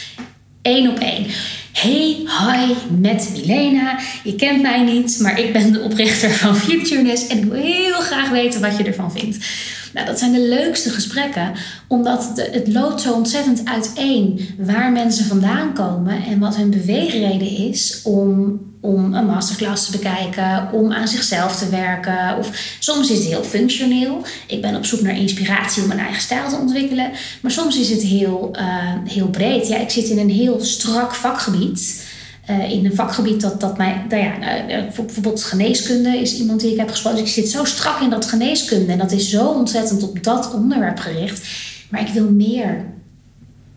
[0.62, 1.26] Eén op één.
[1.74, 3.98] Hey, hi, met Milena.
[4.24, 8.00] Je kent mij niet, maar ik ben de oprichter van Futureness en ik wil heel
[8.00, 9.46] graag weten wat je ervan vindt.
[9.94, 11.52] Nou, dat zijn de leukste gesprekken,
[11.88, 18.00] omdat het loopt zo ontzettend uiteen waar mensen vandaan komen en wat hun beweegreden is
[18.04, 22.38] om, om een masterclass te bekijken, om aan zichzelf te werken.
[22.38, 24.24] Of soms is het heel functioneel.
[24.46, 27.10] Ik ben op zoek naar inspiratie om mijn eigen stijl te ontwikkelen.
[27.40, 29.68] Maar soms is het heel, uh, heel breed.
[29.68, 32.03] Ja, ik zit in een heel strak vakgebied.
[32.50, 36.72] Uh, in een vakgebied dat, dat mij, nou ja, uh, bijvoorbeeld geneeskunde is iemand die
[36.72, 37.20] ik heb gesproken.
[37.20, 40.54] Dus ik zit zo strak in dat geneeskunde en dat is zo ontzettend op dat
[40.54, 41.48] onderwerp gericht.
[41.90, 42.84] Maar ik wil meer.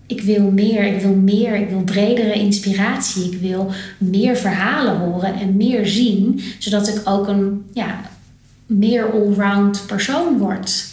[0.06, 3.32] Ik wil meer, ik wil meer, ik wil bredere inspiratie.
[3.32, 8.02] Ik wil meer verhalen horen en meer zien, zodat ik ook een ja,
[8.66, 10.86] meer allround persoon word.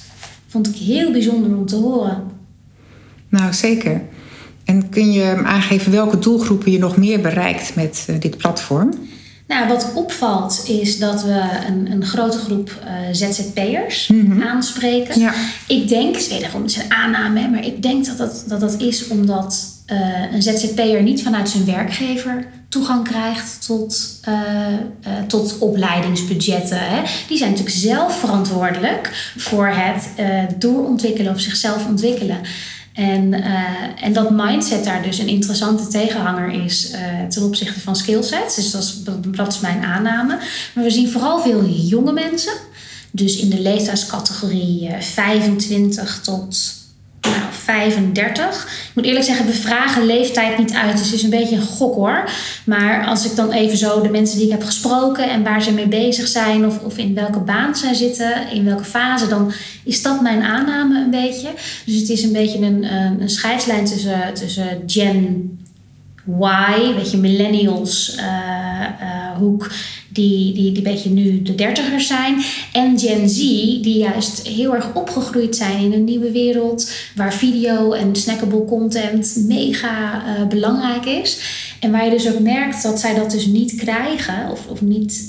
[0.46, 2.22] Vond ik heel bijzonder om te horen.
[3.28, 4.02] Nou, zeker.
[4.64, 8.90] En kun je aangeven welke doelgroepen je nog meer bereikt met uh, dit platform?
[9.46, 15.20] Nou, wat opvalt is dat we een, een grote groep uh, ZZP'ers mm aanspreken.
[15.20, 15.34] Ja.
[15.66, 19.08] Ik denk, wederom, het is een aanname, maar ik denk dat dat, dat, dat is
[19.08, 24.34] omdat uh, een ZZP'er niet vanuit zijn werkgever toegang krijgt tot, uh,
[25.06, 26.78] uh, tot opleidingsbudgetten.
[26.80, 27.02] Hè.
[27.28, 30.08] Die zijn natuurlijk zelf verantwoordelijk voor het
[30.58, 32.38] doorontwikkelen of zichzelf ontwikkelen.
[32.94, 37.96] En, uh, en dat mindset daar dus een interessante tegenhanger is uh, ten opzichte van
[37.96, 38.54] skillsets.
[38.54, 40.38] Dus dat is, dat is mijn aanname.
[40.74, 42.52] Maar we zien vooral veel jonge mensen.
[43.10, 46.83] Dus in de leeftijdscategorie 25 tot
[47.24, 48.64] nou, 35.
[48.88, 50.96] Ik moet eerlijk zeggen, we vragen leeftijd niet uit.
[50.96, 52.30] Dus het is een beetje een gok hoor.
[52.64, 55.72] Maar als ik dan even zo de mensen die ik heb gesproken en waar ze
[55.72, 59.52] mee bezig zijn, of, of in welke baan zij zitten, in welke fase, dan
[59.84, 61.48] is dat mijn aanname een beetje.
[61.84, 62.84] Dus het is een beetje een,
[63.20, 65.52] een scheidslijn tussen, tussen Gen
[66.26, 68.24] Y, weet je, millennials uh,
[69.00, 69.70] uh, hoek,
[70.14, 72.42] die, die, die beetje nu de dertigers zijn.
[72.72, 76.90] En Gen Z, die juist heel erg opgegroeid zijn in een nieuwe wereld.
[77.14, 81.40] Waar video en snackable content mega uh, belangrijk is.
[81.80, 84.50] En waar je dus ook merkt dat zij dat dus niet krijgen.
[84.50, 85.28] Of, of niet,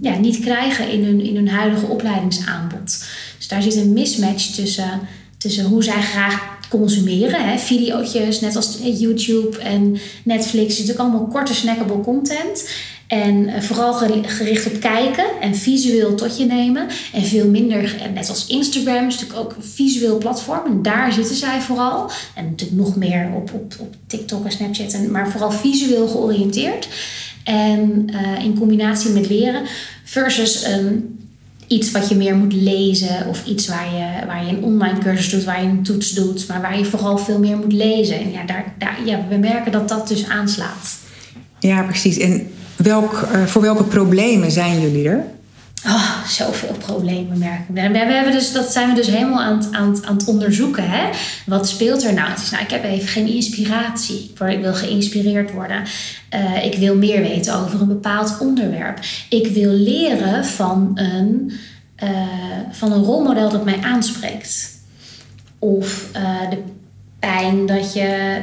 [0.00, 3.04] ja, niet krijgen in hun, in hun huidige opleidingsaanbod.
[3.38, 5.00] Dus daar zit een mismatch tussen,
[5.38, 7.48] tussen hoe zij graag consumeren.
[7.48, 7.58] Hè?
[7.58, 10.62] Videootjes, net als YouTube en Netflix.
[10.62, 12.68] Het is natuurlijk allemaal korte snackable content.
[13.10, 13.92] En eh, vooral
[14.22, 16.86] gericht op kijken en visueel tot je nemen.
[17.12, 20.66] En veel minder, net als Instagram, is natuurlijk ook een visueel platform.
[20.66, 22.10] En daar zitten zij vooral.
[22.34, 24.92] En natuurlijk nog meer op, op, op TikTok en Snapchat.
[24.92, 26.88] En, maar vooral visueel georiënteerd.
[27.44, 29.62] En uh, in combinatie met leren.
[30.04, 31.18] Versus een
[31.66, 35.30] iets wat je meer moet lezen of iets waar je, waar je een online cursus
[35.30, 38.18] doet, waar je een toets doet, maar waar je vooral veel meer moet lezen.
[38.20, 40.98] En ja, daar, daar, ja, we merken dat dat dus aanslaat.
[41.58, 42.18] Ja, precies.
[42.18, 42.50] En
[42.82, 45.24] welk, uh, voor welke problemen zijn jullie er?
[45.86, 47.88] Oh, zoveel problemen merken we.
[47.88, 50.90] We hebben dus, dat zijn we dus helemaal aan het, aan, aan het onderzoeken.
[50.90, 51.10] Hè?
[51.46, 52.28] Wat speelt er nou?
[52.50, 52.62] Nou?
[52.62, 54.30] Ik heb even geen inspiratie.
[54.48, 55.82] Ik wil geïnspireerd worden.
[56.34, 58.98] Uh, ik wil meer weten over een bepaald onderwerp.
[59.28, 61.52] Ik wil leren van een,
[62.04, 62.10] uh,
[62.70, 64.78] van een rolmodel dat mij aanspreekt.
[65.58, 66.08] Of
[66.50, 66.62] de
[67.18, 68.40] pijn dat je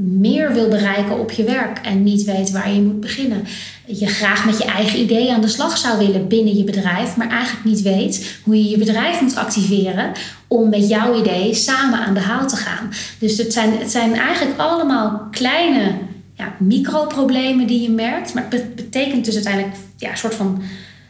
[0.00, 3.44] meer wil bereiken op je werk en niet weet waar je moet beginnen.
[3.86, 7.28] Je graag met je eigen idee aan de slag zou willen binnen je bedrijf, maar
[7.28, 10.12] eigenlijk niet weet hoe je je bedrijf moet activeren
[10.46, 12.90] om met jouw idee samen aan de haal te gaan.
[13.18, 15.92] Dus het zijn, het zijn eigenlijk allemaal kleine
[16.34, 20.62] ja, microproblemen die je merkt, maar het betekent dus uiteindelijk ja, een soort van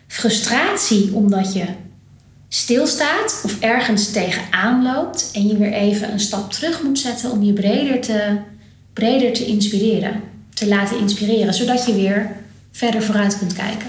[0.06, 1.64] frustratie omdat je
[2.48, 7.42] stilstaat of ergens tegenaan loopt en je weer even een stap terug moet zetten om
[7.42, 8.36] je breder te
[8.98, 10.20] breder te inspireren,
[10.54, 12.30] te laten inspireren, zodat je weer
[12.72, 13.86] verder vooruit kunt kijken.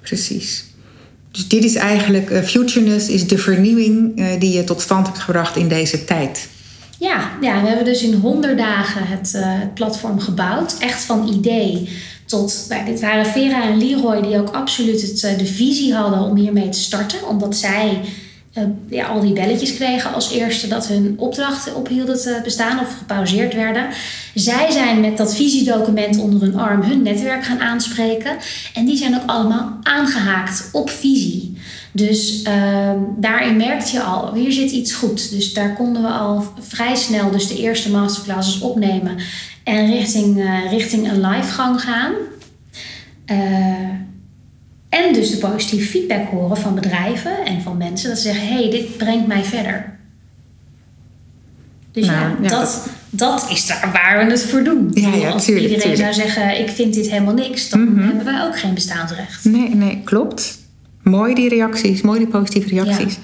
[0.00, 0.64] Precies.
[1.30, 5.18] Dus dit is eigenlijk, uh, Futureness is de vernieuwing uh, die je tot stand hebt
[5.18, 6.48] gebracht in deze tijd.
[6.98, 10.76] Ja, ja we hebben dus in 100 dagen het, uh, het platform gebouwd.
[10.78, 11.88] Echt van idee
[12.26, 16.36] tot, nou, dit waren Vera en Leroy die ook absoluut het, de visie hadden om
[16.36, 17.28] hiermee te starten.
[17.28, 18.00] Omdat zij
[18.58, 22.98] uh, ja, al die belletjes kregen als eerste dat hun opdrachten ophielden te bestaan of
[22.98, 23.86] gepauzeerd werden.
[24.34, 28.36] Zij zijn met dat visiedocument onder hun arm hun netwerk gaan aanspreken.
[28.74, 31.58] En die zijn ook allemaal aangehaakt op visie.
[31.92, 35.30] Dus uh, daarin merkte je al, hier zit iets goed.
[35.30, 39.16] Dus daar konden we al vrij snel dus de eerste masterclasses opnemen.
[39.64, 42.12] En richting, uh, richting een live gang gaan.
[44.94, 48.08] En dus de positieve feedback horen van bedrijven en van mensen.
[48.08, 49.98] Dat ze zeggen, hé, hey, dit brengt mij verder.
[51.92, 54.90] Dus nou, ja, dat, dat is daar waar we het voor doen.
[54.94, 56.14] Ja, ja, Als tuurlijk, iedereen tuurlijk.
[56.14, 58.06] zou zeggen, ik vind dit helemaal niks, dan Mhm.
[58.06, 59.44] hebben wij ook geen bestaansrecht.
[59.44, 60.58] Nee, nee, klopt.
[61.02, 63.18] Mooi die reacties, mooi die positieve reacties.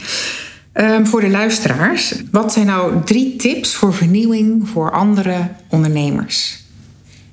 [0.73, 6.59] Ehm, voor de luisteraars, wat zijn nou drie tips voor vernieuwing voor andere ondernemers?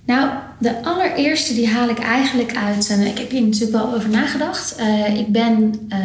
[0.06, 2.90] Nou, de allereerste die haal ik eigenlijk uit.
[2.90, 4.76] En ik heb hier natuurlijk wel over nagedacht.
[4.80, 5.98] Uh, ik ben uh,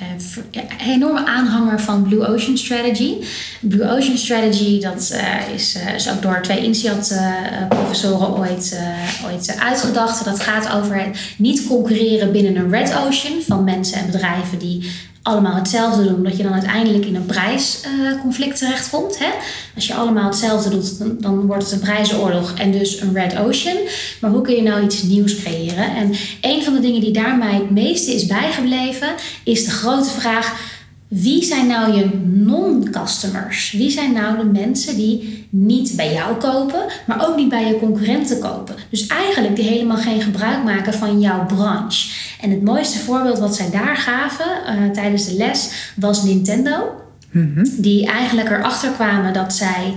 [0.00, 3.14] uh, een enorme aanhanger van Blue Ocean Strategy.
[3.60, 5.14] Blue Ocean Strategy, dat
[5.54, 8.80] is, is ook door twee INSEAD-professoren ooit,
[9.26, 10.24] ooit uitgedacht.
[10.24, 14.90] Dat gaat over het niet concurreren binnen een red ocean van mensen en bedrijven die
[15.22, 19.18] allemaal hetzelfde doen, dat je dan uiteindelijk in een prijsconflict uh, terechtkomt.
[19.18, 19.30] Hè?
[19.74, 23.36] Als je allemaal hetzelfde doet, dan, dan, wordt het een prijzenoorlog en dus een red
[23.36, 23.76] ocean.
[24.20, 25.96] Maar hoe kun je nou iets nieuws creëren?
[25.96, 29.08] En een van de dingen die daar mij het meeste is bijgebleven,
[29.44, 30.76] is de grote vraag.
[31.08, 33.72] Wie zijn nou je non-customers?
[33.72, 37.78] Wie zijn nou de mensen die niet bij jou kopen, maar ook niet bij je
[37.78, 38.74] concurrenten kopen?
[38.90, 42.12] Dus eigenlijk die helemaal geen gebruik maken van jouw branche.
[42.40, 46.90] En het mooiste voorbeeld wat zij daar gaven uh, tijdens de les was Nintendo.
[47.30, 47.66] Mhm.
[47.76, 49.94] Die eigenlijk erachter kwamen dat zij.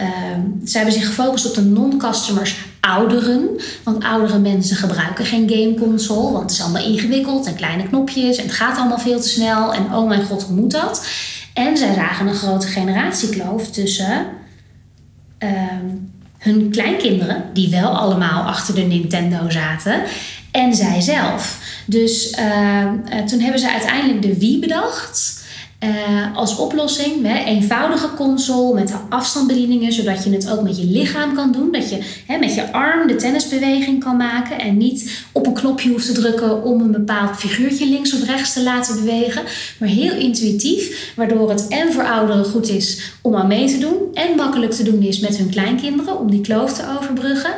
[0.00, 0.06] Uh,
[0.64, 3.48] ze hebben zich gefocust op de non-customers ouderen.
[3.84, 6.32] Want oudere mensen gebruiken geen gameconsole.
[6.32, 8.36] Want het is allemaal ingewikkeld en kleine knopjes.
[8.36, 9.74] En het gaat allemaal veel te snel.
[9.74, 11.06] En oh mijn god, hoe moet dat?
[11.54, 14.26] En zij zagen een grote generatiekloof tussen
[15.38, 15.50] uh,
[16.38, 20.02] hun kleinkinderen, die wel allemaal achter de Nintendo zaten,
[20.50, 21.58] en zij zelf.
[21.86, 25.39] Dus uh, toen hebben ze uiteindelijk de Wii bedacht.
[25.84, 27.26] Uh, als oplossing.
[27.26, 31.72] Hè, eenvoudige console met afstandsbedieningen, zodat je het ook met je lichaam kan doen.
[31.72, 35.90] Dat je hè, met je arm de tennisbeweging kan maken en niet op een knopje
[35.90, 39.42] hoeft te drukken om een bepaald figuurtje links of rechts te laten bewegen.
[39.78, 43.94] Maar heel intuïtief, waardoor het en voor ouderen goed is om aan mee te doen
[44.14, 47.50] en makkelijk te doen is met hun kleinkinderen om die kloof te overbruggen.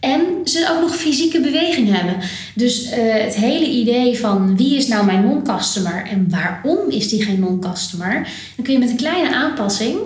[0.00, 2.16] En ze ook nog fysieke beweging hebben.
[2.54, 7.22] Dus uh, het hele idee van wie is nou mijn non-customer en waarom is die
[7.22, 9.98] geen non-customer, dan kun je met een kleine aanpassing,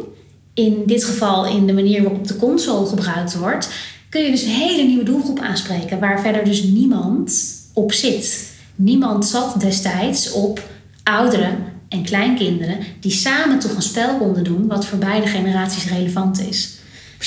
[0.54, 3.68] in dit geval in de manier waarop de console gebruikt wordt,
[4.08, 7.42] kun je dus een hele nieuwe doelgroep aanspreken waar verder dus niemand
[7.72, 8.52] op zit.
[8.74, 10.68] Niemand zat destijds op
[11.02, 11.56] ouderen
[11.88, 16.78] en kleinkinderen die samen toch een spel konden doen wat voor beide generaties relevant is.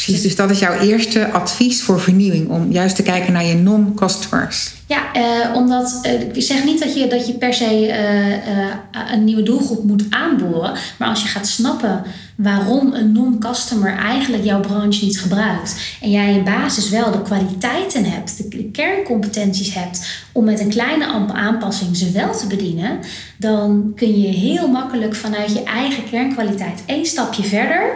[0.04, 3.56] Precies, dus dat is jouw eerste advies voor vernieuwing, om juist te kijken naar je
[3.56, 4.74] non-customers.
[4.86, 9.24] Ja, eh, omdat uh, ik zeg niet dat je, dat je per se uh, een
[9.24, 12.04] nieuwe doelgroep moet aanboren, maar als je gaat snappen
[12.36, 18.06] waarom een non-customer eigenlijk jouw branche niet gebruikt en jij in basis wel de kwaliteiten
[18.06, 23.00] hebt, de, de kerncompetenties hebt om met een kleine aanpassing ze wel te bedienen,
[23.38, 27.94] dan kun je heel makkelijk vanuit je eigen kernkwaliteit één stapje verder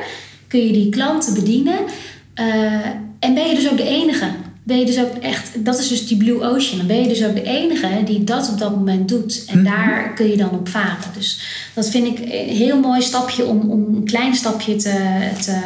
[0.51, 1.79] kun je die klanten bedienen.
[2.39, 2.85] Uh,
[3.19, 4.27] en ben je dus ook de enige.
[4.63, 6.77] Ben je dus ook echt, dat is dus die blue ocean.
[6.77, 9.45] Dan ben je dus ook de enige die dat op dat moment doet.
[9.47, 9.71] En mhm.
[9.71, 11.11] daar kun je dan op varen.
[11.17, 11.39] Dus
[11.73, 15.59] dat vind ik een heel mooi stapje om, om een klein stapje te, te,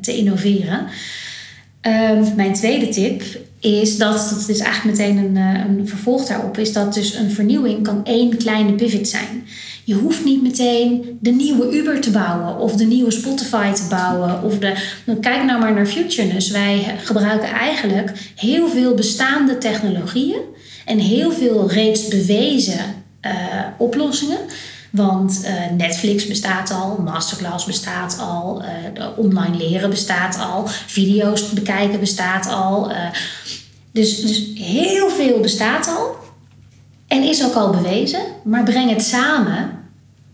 [0.00, 0.86] te innoveren.
[1.86, 3.22] Uh, mijn tweede tip
[3.60, 7.30] is dat, dat is eigenlijk meteen een, eh, een vervolg daarop, is dat dus een
[7.30, 9.44] vernieuwing kan één kleine pivot zijn.
[9.84, 14.42] Je hoeft niet meteen de nieuwe Uber te bouwen of de nieuwe Spotify te bouwen.
[14.42, 14.74] Of de,
[15.20, 16.50] kijk nou maar naar Futureness.
[16.50, 20.40] Wij gebruiken eigenlijk heel veel bestaande technologieën
[20.84, 22.78] en heel veel reeds bewezen
[23.22, 23.32] uh,
[23.78, 24.38] oplossingen.
[24.90, 32.00] Want uh, Netflix bestaat al, Masterclass bestaat al, uh, online leren bestaat al, video's bekijken
[32.00, 32.92] bestaat al.
[33.92, 36.23] dus, dus heel veel bestaat al.
[37.06, 39.70] En is ook al bewezen, maar breng het samen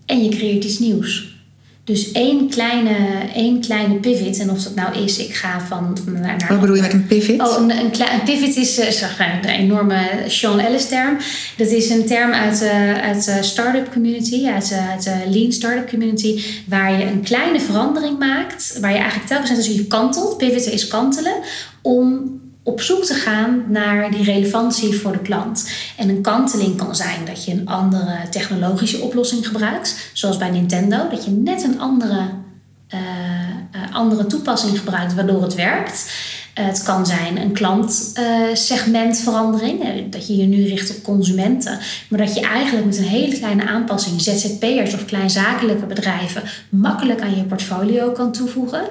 [0.06, 1.38] en je creëert iets nieuws.
[1.84, 2.96] Dus één kleine,
[3.34, 6.48] één kleine pivot, en of dat nou is, ik ga van, naar, naar.
[6.48, 7.40] Wat bedoel je met een pivot?
[7.40, 11.16] Oh, een, een, een pivot is uh, zeg, een enorme Sean Ellis term.
[11.56, 15.88] Dat is een term uit, uh, uit de startup community, uit, uit de lean startup
[15.88, 20.36] community, waar je een kleine verandering maakt, waar je eigenlijk telkens net als je kantelt,
[20.36, 21.34] pivoten is kantelen,
[21.82, 25.70] om op zoek te gaan naar die relevantie voor de klant.
[25.96, 31.08] En een kanteling kan zijn dat je een andere technologische oplossing gebruikt, zoals bij Nintendo,
[31.10, 32.28] dat je net een andere,
[32.94, 33.00] uh,
[33.92, 36.28] andere toepassing gebruikt waardoor het werkt.
[36.54, 42.40] het kan zijn een klantsegmentverandering, dat je je nu richt op consumenten, maar dat je
[42.40, 48.32] eigenlijk met een hele kleine aanpassing ZZP'ers of kleinzakelijke bedrijven makkelijk aan je portfolio kan
[48.32, 48.82] toevoegen.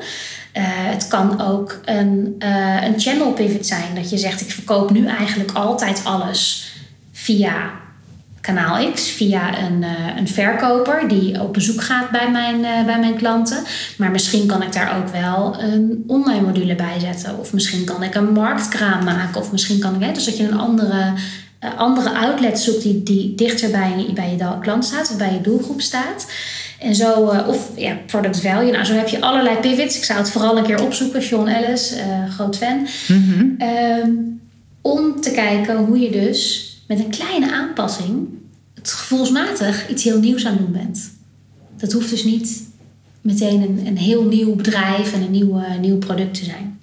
[0.59, 3.95] Uh, het kan ook een, uh, een channel pivot zijn.
[3.95, 6.71] Dat je zegt, ik verkoop nu eigenlijk altijd alles
[7.11, 7.71] via
[8.41, 13.15] kanaal X, via een, uh, een verkoper die op bezoek gaat bij mijn, bij mijn
[13.15, 13.63] klanten.
[13.97, 17.39] Maar misschien kan ik daar ook wel een online module bij zetten.
[17.39, 19.41] Of misschien kan ik een marktkraam maken.
[19.41, 21.13] Of misschien kan ik, hè, dus dat je een andere,
[21.77, 25.81] andere outlet zoekt die, die dichter bij, bij je klant staat of bij je doelgroep
[25.81, 26.25] staat.
[26.79, 28.71] En zo, uh, of ja, product value.
[28.71, 29.97] Nou, zo heb je allerlei pivots.
[29.97, 31.23] Ik zou het vooral een keer opzoeken.
[31.23, 32.87] Sean Ellis, uh, groot fan.
[33.07, 34.37] Mm
[34.81, 38.27] om te kijken hoe je dus met een kleine aanpassing
[38.75, 41.11] het gevoelsmatig iets heel nieuws aan het doen bent.
[41.77, 42.63] Dat hoeft dus niet
[43.21, 46.79] meteen een, een heel nieuw bedrijf en een nieuw, nieuw product te zijn.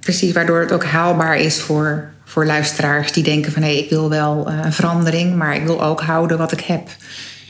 [0.00, 3.90] Precies, waardoor het ook haalbaar is voor, voor luisteraars die denken van hé, hey, ik
[3.90, 6.88] wil wel een verandering, maar ik wil ook houden wat ik heb.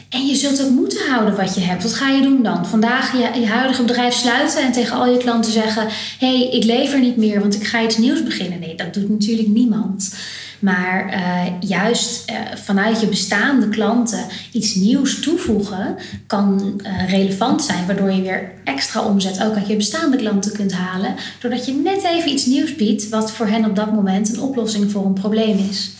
[0.09, 1.83] En je zult ook moeten houden wat je hebt.
[1.83, 2.67] Wat ga je doen dan?
[2.67, 5.87] Vandaag je, huidige bedrijf sluiten en tegen al je klanten zeggen:
[6.19, 8.61] hé, hey, ik lever niet meer, want ik ga iets nieuws beginnen.
[8.61, 10.15] Nee, dat doet natuurlijk niemand.
[10.59, 15.97] Maar uh, juist uh, vanuit je bestaande klanten iets nieuws toevoegen
[16.27, 20.73] kan uh, relevant zijn, waardoor je weer extra omzet ook uit je bestaande klanten kunt
[20.73, 24.41] halen, doordat je net even iets nieuws biedt wat voor hen op dat moment een
[24.41, 25.91] oplossing voor een probleem is.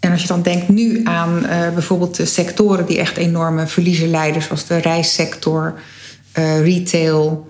[0.00, 4.10] En als je dan denkt nu aan uh, bijvoorbeeld de sectoren die echt enorme verliezen
[4.10, 5.74] leiden, zoals de reissector,
[6.38, 7.48] uh, retail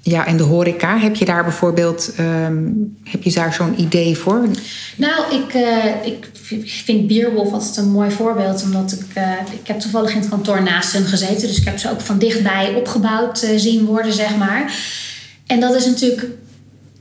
[0.00, 0.98] ja, en de horeca.
[0.98, 4.48] Heb je daar bijvoorbeeld um, heb je daar zo'n idee voor?
[4.96, 6.28] Nou, ik, uh, ik
[6.64, 8.62] vind Bierwolf altijd een mooi voorbeeld.
[8.62, 9.22] Omdat ik,
[9.60, 11.48] ik heb toevallig in het kantoor naast hen gezeten.
[11.48, 14.74] Dus ik heb ze ook van dichtbij opgebouwd zien worden, zeg maar.
[15.46, 16.26] En dat is natuurlijk...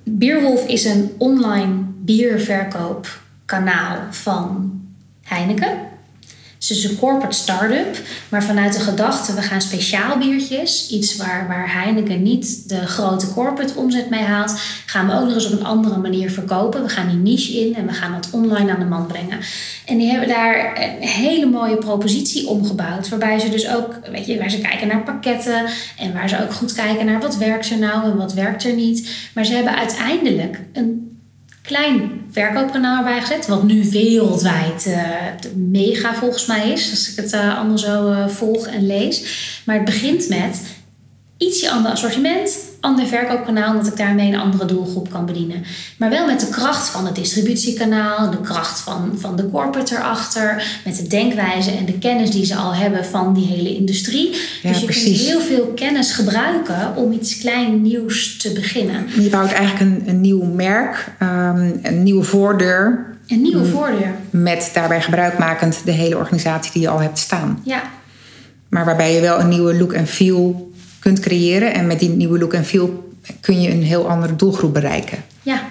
[0.04, 4.72] Bierwolf is een online bierverkoop kanaal van
[5.24, 5.94] Heineken.
[6.68, 11.48] Het is een corporate start-up, maar vanuit de gedachte, we gaan speciaal biertjes, iets waar,
[11.48, 15.60] waar Heineken niet de grote corporate omzet mee haalt, gaan we ook nog eens op
[15.60, 16.84] een andere manier verkopen.
[16.84, 19.40] We gaan die niche in en we gaan het online aan de man brengen.
[19.86, 24.38] En die hebben daar een hele mooie propositie omgebouwd, waarbij ze dus ook, weet je,
[24.38, 25.66] waar ze kijken naar pakketten
[25.98, 28.74] en waar ze ook goed kijken naar wat werkt er nou en wat werkt er
[28.74, 29.10] niet.
[29.34, 31.15] Maar ze hebben uiteindelijk een
[31.66, 33.48] klein verkoopkanaal erbij gezet.
[33.48, 34.98] Wat nu wereldwijd uh,
[35.56, 36.90] mega volgens mij is.
[36.92, 39.24] Als ik het uh, allemaal zo uh, volg en lees.
[39.66, 40.62] Maar het begint met
[41.38, 45.64] ietsje ander assortiment, ander verkoopkanaal, omdat ik daarmee een andere doelgroep kan bedienen.
[45.98, 50.80] Maar wel met de kracht van het distributiekanaal, de kracht van, van de corporate erachter,
[50.86, 54.30] met de denkwijze en de kennis die ze al hebben van die hele industrie.
[54.62, 55.04] dus je precies.
[55.04, 59.06] kunt heel veel kennis gebruiken om iets klein nieuws te beginnen.
[59.20, 63.06] Je bouwt eigenlijk een, een nieuw merk, um, een nieuwe voordeur.
[63.28, 64.16] Een nieuwe voordeur.
[64.30, 67.62] Met daarbij gebruikmakend de hele organisatie die je al hebt staan.
[67.64, 67.84] Ja.
[68.70, 70.74] Maar waarbij je wel een nieuwe look en feel
[71.06, 71.74] kunt creëren.
[71.74, 73.10] En met die nieuwe look en feel
[73.42, 75.18] kun je een heel andere doelgroep bereiken.
[75.42, 75.64] Ja,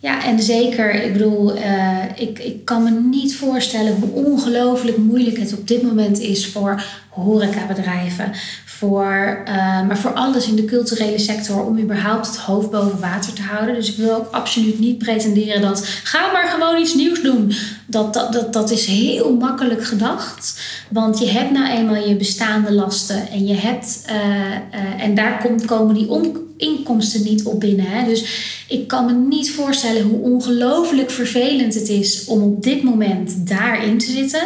[0.00, 5.38] ja, en zeker, ik bedoel, uh, ik, ik kan me niet voorstellen hoe ongelooflijk moeilijk
[5.38, 8.32] het op dit moment is voor horecabedrijven,
[8.78, 13.32] voor, uh, maar voor alles in de culturele sector om überhaupt het hoofd boven water
[13.32, 13.74] te houden.
[13.74, 17.52] Dus ik wil ook absoluut niet pretenderen dat ga maar gewoon iets nieuws doen.
[17.86, 20.60] Dat, dat, dat, dat is heel makkelijk gedacht.
[20.90, 25.40] Want je hebt nou eenmaal je bestaande lasten en je hebt, uh, uh, en daar
[25.42, 27.86] komt, komen die inkomsten niet op binnen.
[27.86, 28.04] Hè?
[28.04, 28.24] Dus
[28.68, 33.98] ik kan me niet voorstellen hoe ongelooflijk vervelend het is om op dit moment daarin
[33.98, 34.42] te zitten.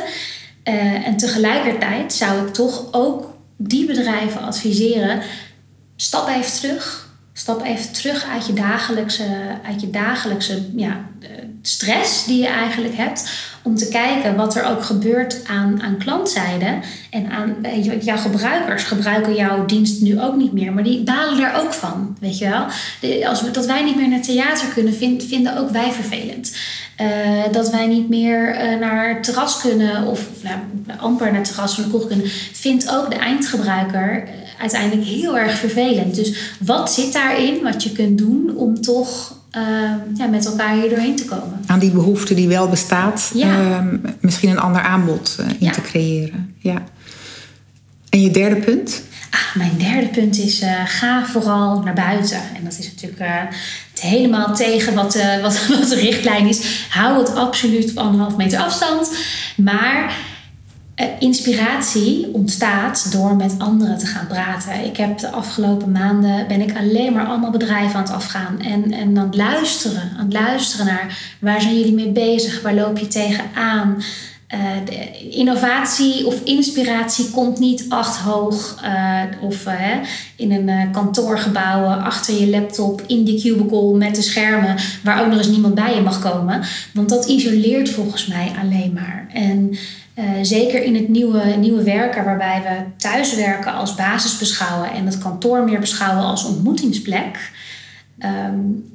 [1.05, 3.32] En tegelijkertijd zou ik toch ook
[3.69, 5.23] die bedrijven adviseren:
[5.97, 7.11] stap even terug.
[7.35, 9.27] Stap even terug uit je dagelijkse,
[9.65, 11.09] uit je dagelijkse ja,
[11.63, 13.31] stress die je eigenlijk hebt.
[13.63, 16.79] Om te kijken wat er ook gebeurt aan, aan klantzijde.
[17.11, 17.57] En aan
[18.01, 20.73] jouw gebruikers gebruiken jouw dienst nu ook niet meer.
[20.73, 22.17] Maar die balen daar ook van.
[22.21, 22.67] Weet je wel?
[23.29, 26.57] Als we, dat wij niet meer naar theater kunnen, vind, vinden ook wij vervelend.
[27.03, 30.07] Uh, dat wij niet meer uh, naar het terras kunnen.
[30.07, 30.59] Of, of nou,
[30.99, 32.27] amper naar het terras van de kroeg kunnen.
[32.53, 34.29] Vindt ook de eindgebruiker
[34.59, 36.15] uiteindelijk heel erg vervelend.
[36.15, 39.63] Dus wat zit daarin wat je kunt doen om toch uh,
[40.15, 41.61] ja, met elkaar hier doorheen te komen?
[41.67, 43.61] Aan die behoefte die wel bestaat, ja.
[43.61, 43.79] uh,
[44.21, 45.71] misschien een ander aanbod in ja.
[45.71, 46.55] te creëren.
[46.59, 46.83] Ja.
[48.09, 49.03] En je derde punt?
[49.31, 52.41] Ah, mijn derde punt is ga vooral naar buiten.
[52.57, 53.23] En dat is natuurlijk
[54.03, 56.87] helemaal tegen wat, wat, wat de richtlijn is.
[56.89, 59.17] Hou het absoluut op anderhalf meter afstand.
[59.57, 60.15] Maar
[60.97, 64.85] uh, inspiratie ontstaat door met anderen te gaan praten.
[64.85, 68.93] Ik heb de afgelopen maanden ben ik alleen maar allemaal bedrijven aan het afgaan en,
[68.93, 70.13] en aan het luisteren.
[70.19, 72.63] Aan luisteren naar waar zijn jullie mee bezig?
[72.63, 74.03] Waar loop je tegenaan?
[74.55, 79.75] Uh, innovatie of inspiratie komt niet acht hoog uh, of uh,
[80.37, 85.39] in een kantoorgebouw achter je laptop in die cubicle met de schermen waar ook nog
[85.39, 86.63] eens niemand bij je mag komen.
[86.93, 89.27] Want dat isoleert volgens mij alleen maar.
[89.33, 89.77] En
[90.43, 95.65] zeker in het nieuwe, nieuwe werken, waarbij we thuiswerken als basis beschouwen en het kantoor
[95.65, 97.51] meer beschouwen als ontmoetingsplek,
[98.19, 98.91] um,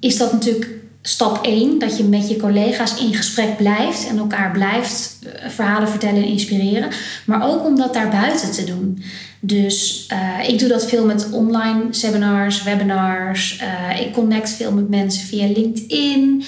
[0.00, 4.50] is dat natuurlijk stap 1, dat je met je collega's in gesprek blijft en elkaar
[4.50, 6.90] blijft uh, verhalen vertellen en inspireren,
[7.24, 9.02] maar ook om dat daarbuiten te doen.
[9.40, 13.62] Dus uh, ik doe dat veel met online seminars, webinars.
[14.00, 16.44] ik connect veel met mensen via LinkedIn.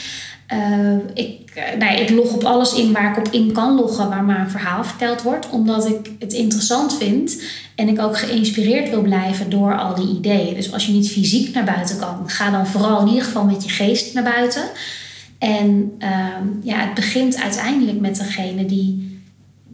[1.14, 4.24] Ik nee, nou ik log op alles in waar ik op in kan loggen, waar
[4.24, 7.42] maar een verhaal verteld wordt, omdat ik het interessant vind
[7.74, 10.54] en ik ook geïnspireerd wil blijven door al die ideeën.
[10.54, 13.64] Dus als je niet fysiek naar buiten kan, ga dan vooral in ieder geval met
[13.64, 14.62] je geest naar buiten.
[15.38, 16.08] En uh,
[16.62, 19.20] ja, het begint uiteindelijk met degene die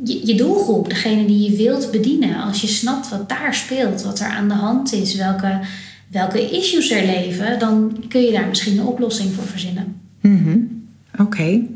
[0.04, 2.42] je, je doelgroep, degene die je wilt bedienen.
[2.42, 5.60] Als je snapt wat daar speelt, wat er aan de hand is, welke,
[6.10, 10.07] welke issues er leven, dan kun je daar misschien een oplossing voor verzinnen.
[10.20, 11.22] Mm Oké.
[11.22, 11.66] Okay.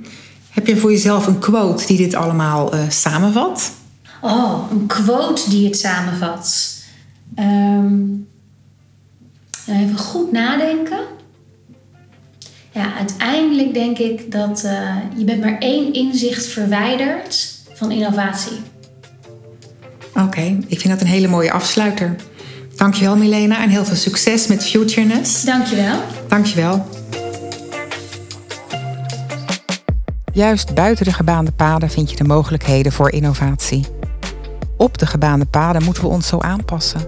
[0.50, 3.72] Heb je voor jezelf een quote die dit allemaal uh, samenvat?
[4.20, 6.74] Oh, een quote die het samenvat.
[7.38, 8.26] Um,
[9.66, 10.98] even goed nadenken.
[12.72, 18.56] Ja, uiteindelijk denk ik dat uh, je bent maar één inzicht verwijderd van innovatie.
[20.14, 22.16] Oké, okay, ik vind dat een hele mooie afsluiter.
[22.76, 25.42] Dankjewel Milena en heel veel succes met Futureness.
[25.42, 26.00] Dankjewel.
[26.28, 26.86] Dankjewel.
[30.34, 33.86] Juist buiten de gebaande paden vind je de mogelijkheden voor innovatie.
[34.76, 37.00] Op de gebaande paden moeten we ons zo aanpassen.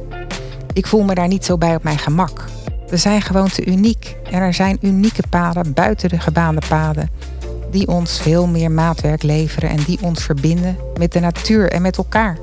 [0.73, 2.45] Ik voel me daar niet zo bij op mijn gemak.
[2.89, 7.11] We zijn gewoon te uniek en er zijn unieke paden buiten de gebaande paden
[7.71, 11.97] die ons veel meer maatwerk leveren en die ons verbinden met de natuur en met
[11.97, 12.39] elkaar.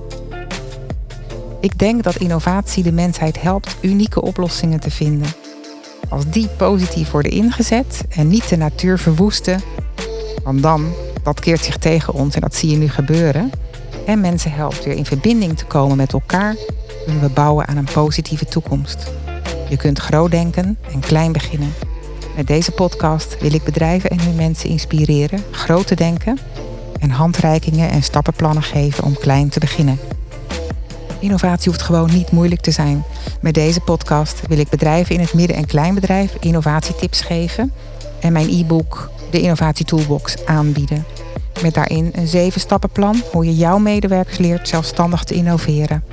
[1.60, 5.28] Ik denk dat innovatie de mensheid helpt unieke oplossingen te vinden.
[6.10, 9.62] Als die positief worden ingezet en niet de natuur verwoesten,
[10.44, 13.52] want dan, dat keert zich tegen ons en dat zie je nu gebeuren,
[14.06, 16.56] en mensen helpt weer in verbinding te komen met elkaar,
[17.06, 19.12] kunnen we bouwen aan een positieve toekomst.
[19.70, 21.74] Je kunt groot denken en klein beginnen.
[22.36, 26.38] Met deze podcast wil ik bedrijven en hun mensen inspireren groot te denken
[27.00, 30.00] en handreikingen en stappenplannen geven om klein te beginnen.
[31.20, 33.04] Innovatie hoeft gewoon niet moeilijk te zijn.
[33.42, 37.74] Met deze podcast wil ik bedrijven in het midden- en kleinbedrijf innovatietips geven
[38.20, 41.06] en mijn e-book, de Innovatie Toolbox, aanbieden.
[41.62, 46.04] Met daarin een zeven stappenplan hoe je jouw medewerkers leert zelfstandig te innoveren.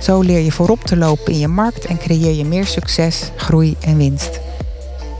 [0.00, 3.76] Zo leer je voorop te lopen in je markt en creëer je meer succes, groei
[3.80, 4.40] en winst.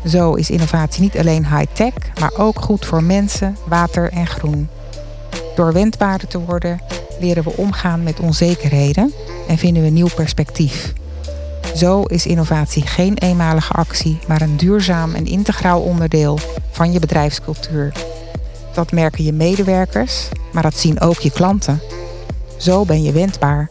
[0.06, 4.68] Zo is innovatie niet alleen high-tech, maar ook goed voor mensen, water en groen.
[5.54, 6.80] Door wendbaarder te worden,
[7.20, 9.12] leren we omgaan met onzekerheden
[9.48, 10.92] en vinden we nieuw perspectief.
[11.78, 16.38] Zo is innovatie geen eenmalige actie, maar een duurzaam en integraal onderdeel
[16.70, 17.92] van je bedrijfscultuur.
[18.74, 21.80] Dat merken je medewerkers, maar dat zien ook je klanten.
[22.56, 23.70] Zo ben je wendbaar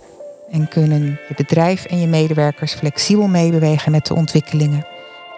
[0.51, 4.88] en kunnen je bedrijf en je medewerkers flexibel meebewegen met de ontwikkelingen.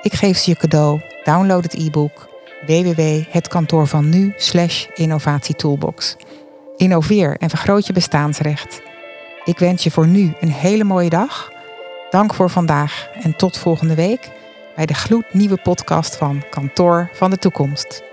[0.02, 1.02] Ik geef ze je cadeau.
[1.24, 2.30] Download het e-book
[2.66, 4.36] www.hetkantoorvannu
[4.96, 6.16] innovatietoolbox.
[6.78, 8.82] Innoveer en vergroot je bestaansrecht.
[9.44, 11.58] Ik wens je voor nu een hele mooie dag.
[12.10, 14.30] Dank voor vandaag en tot volgende week
[14.76, 18.09] bij de gloednieuwe podcast van Kantoor van de Toekomst.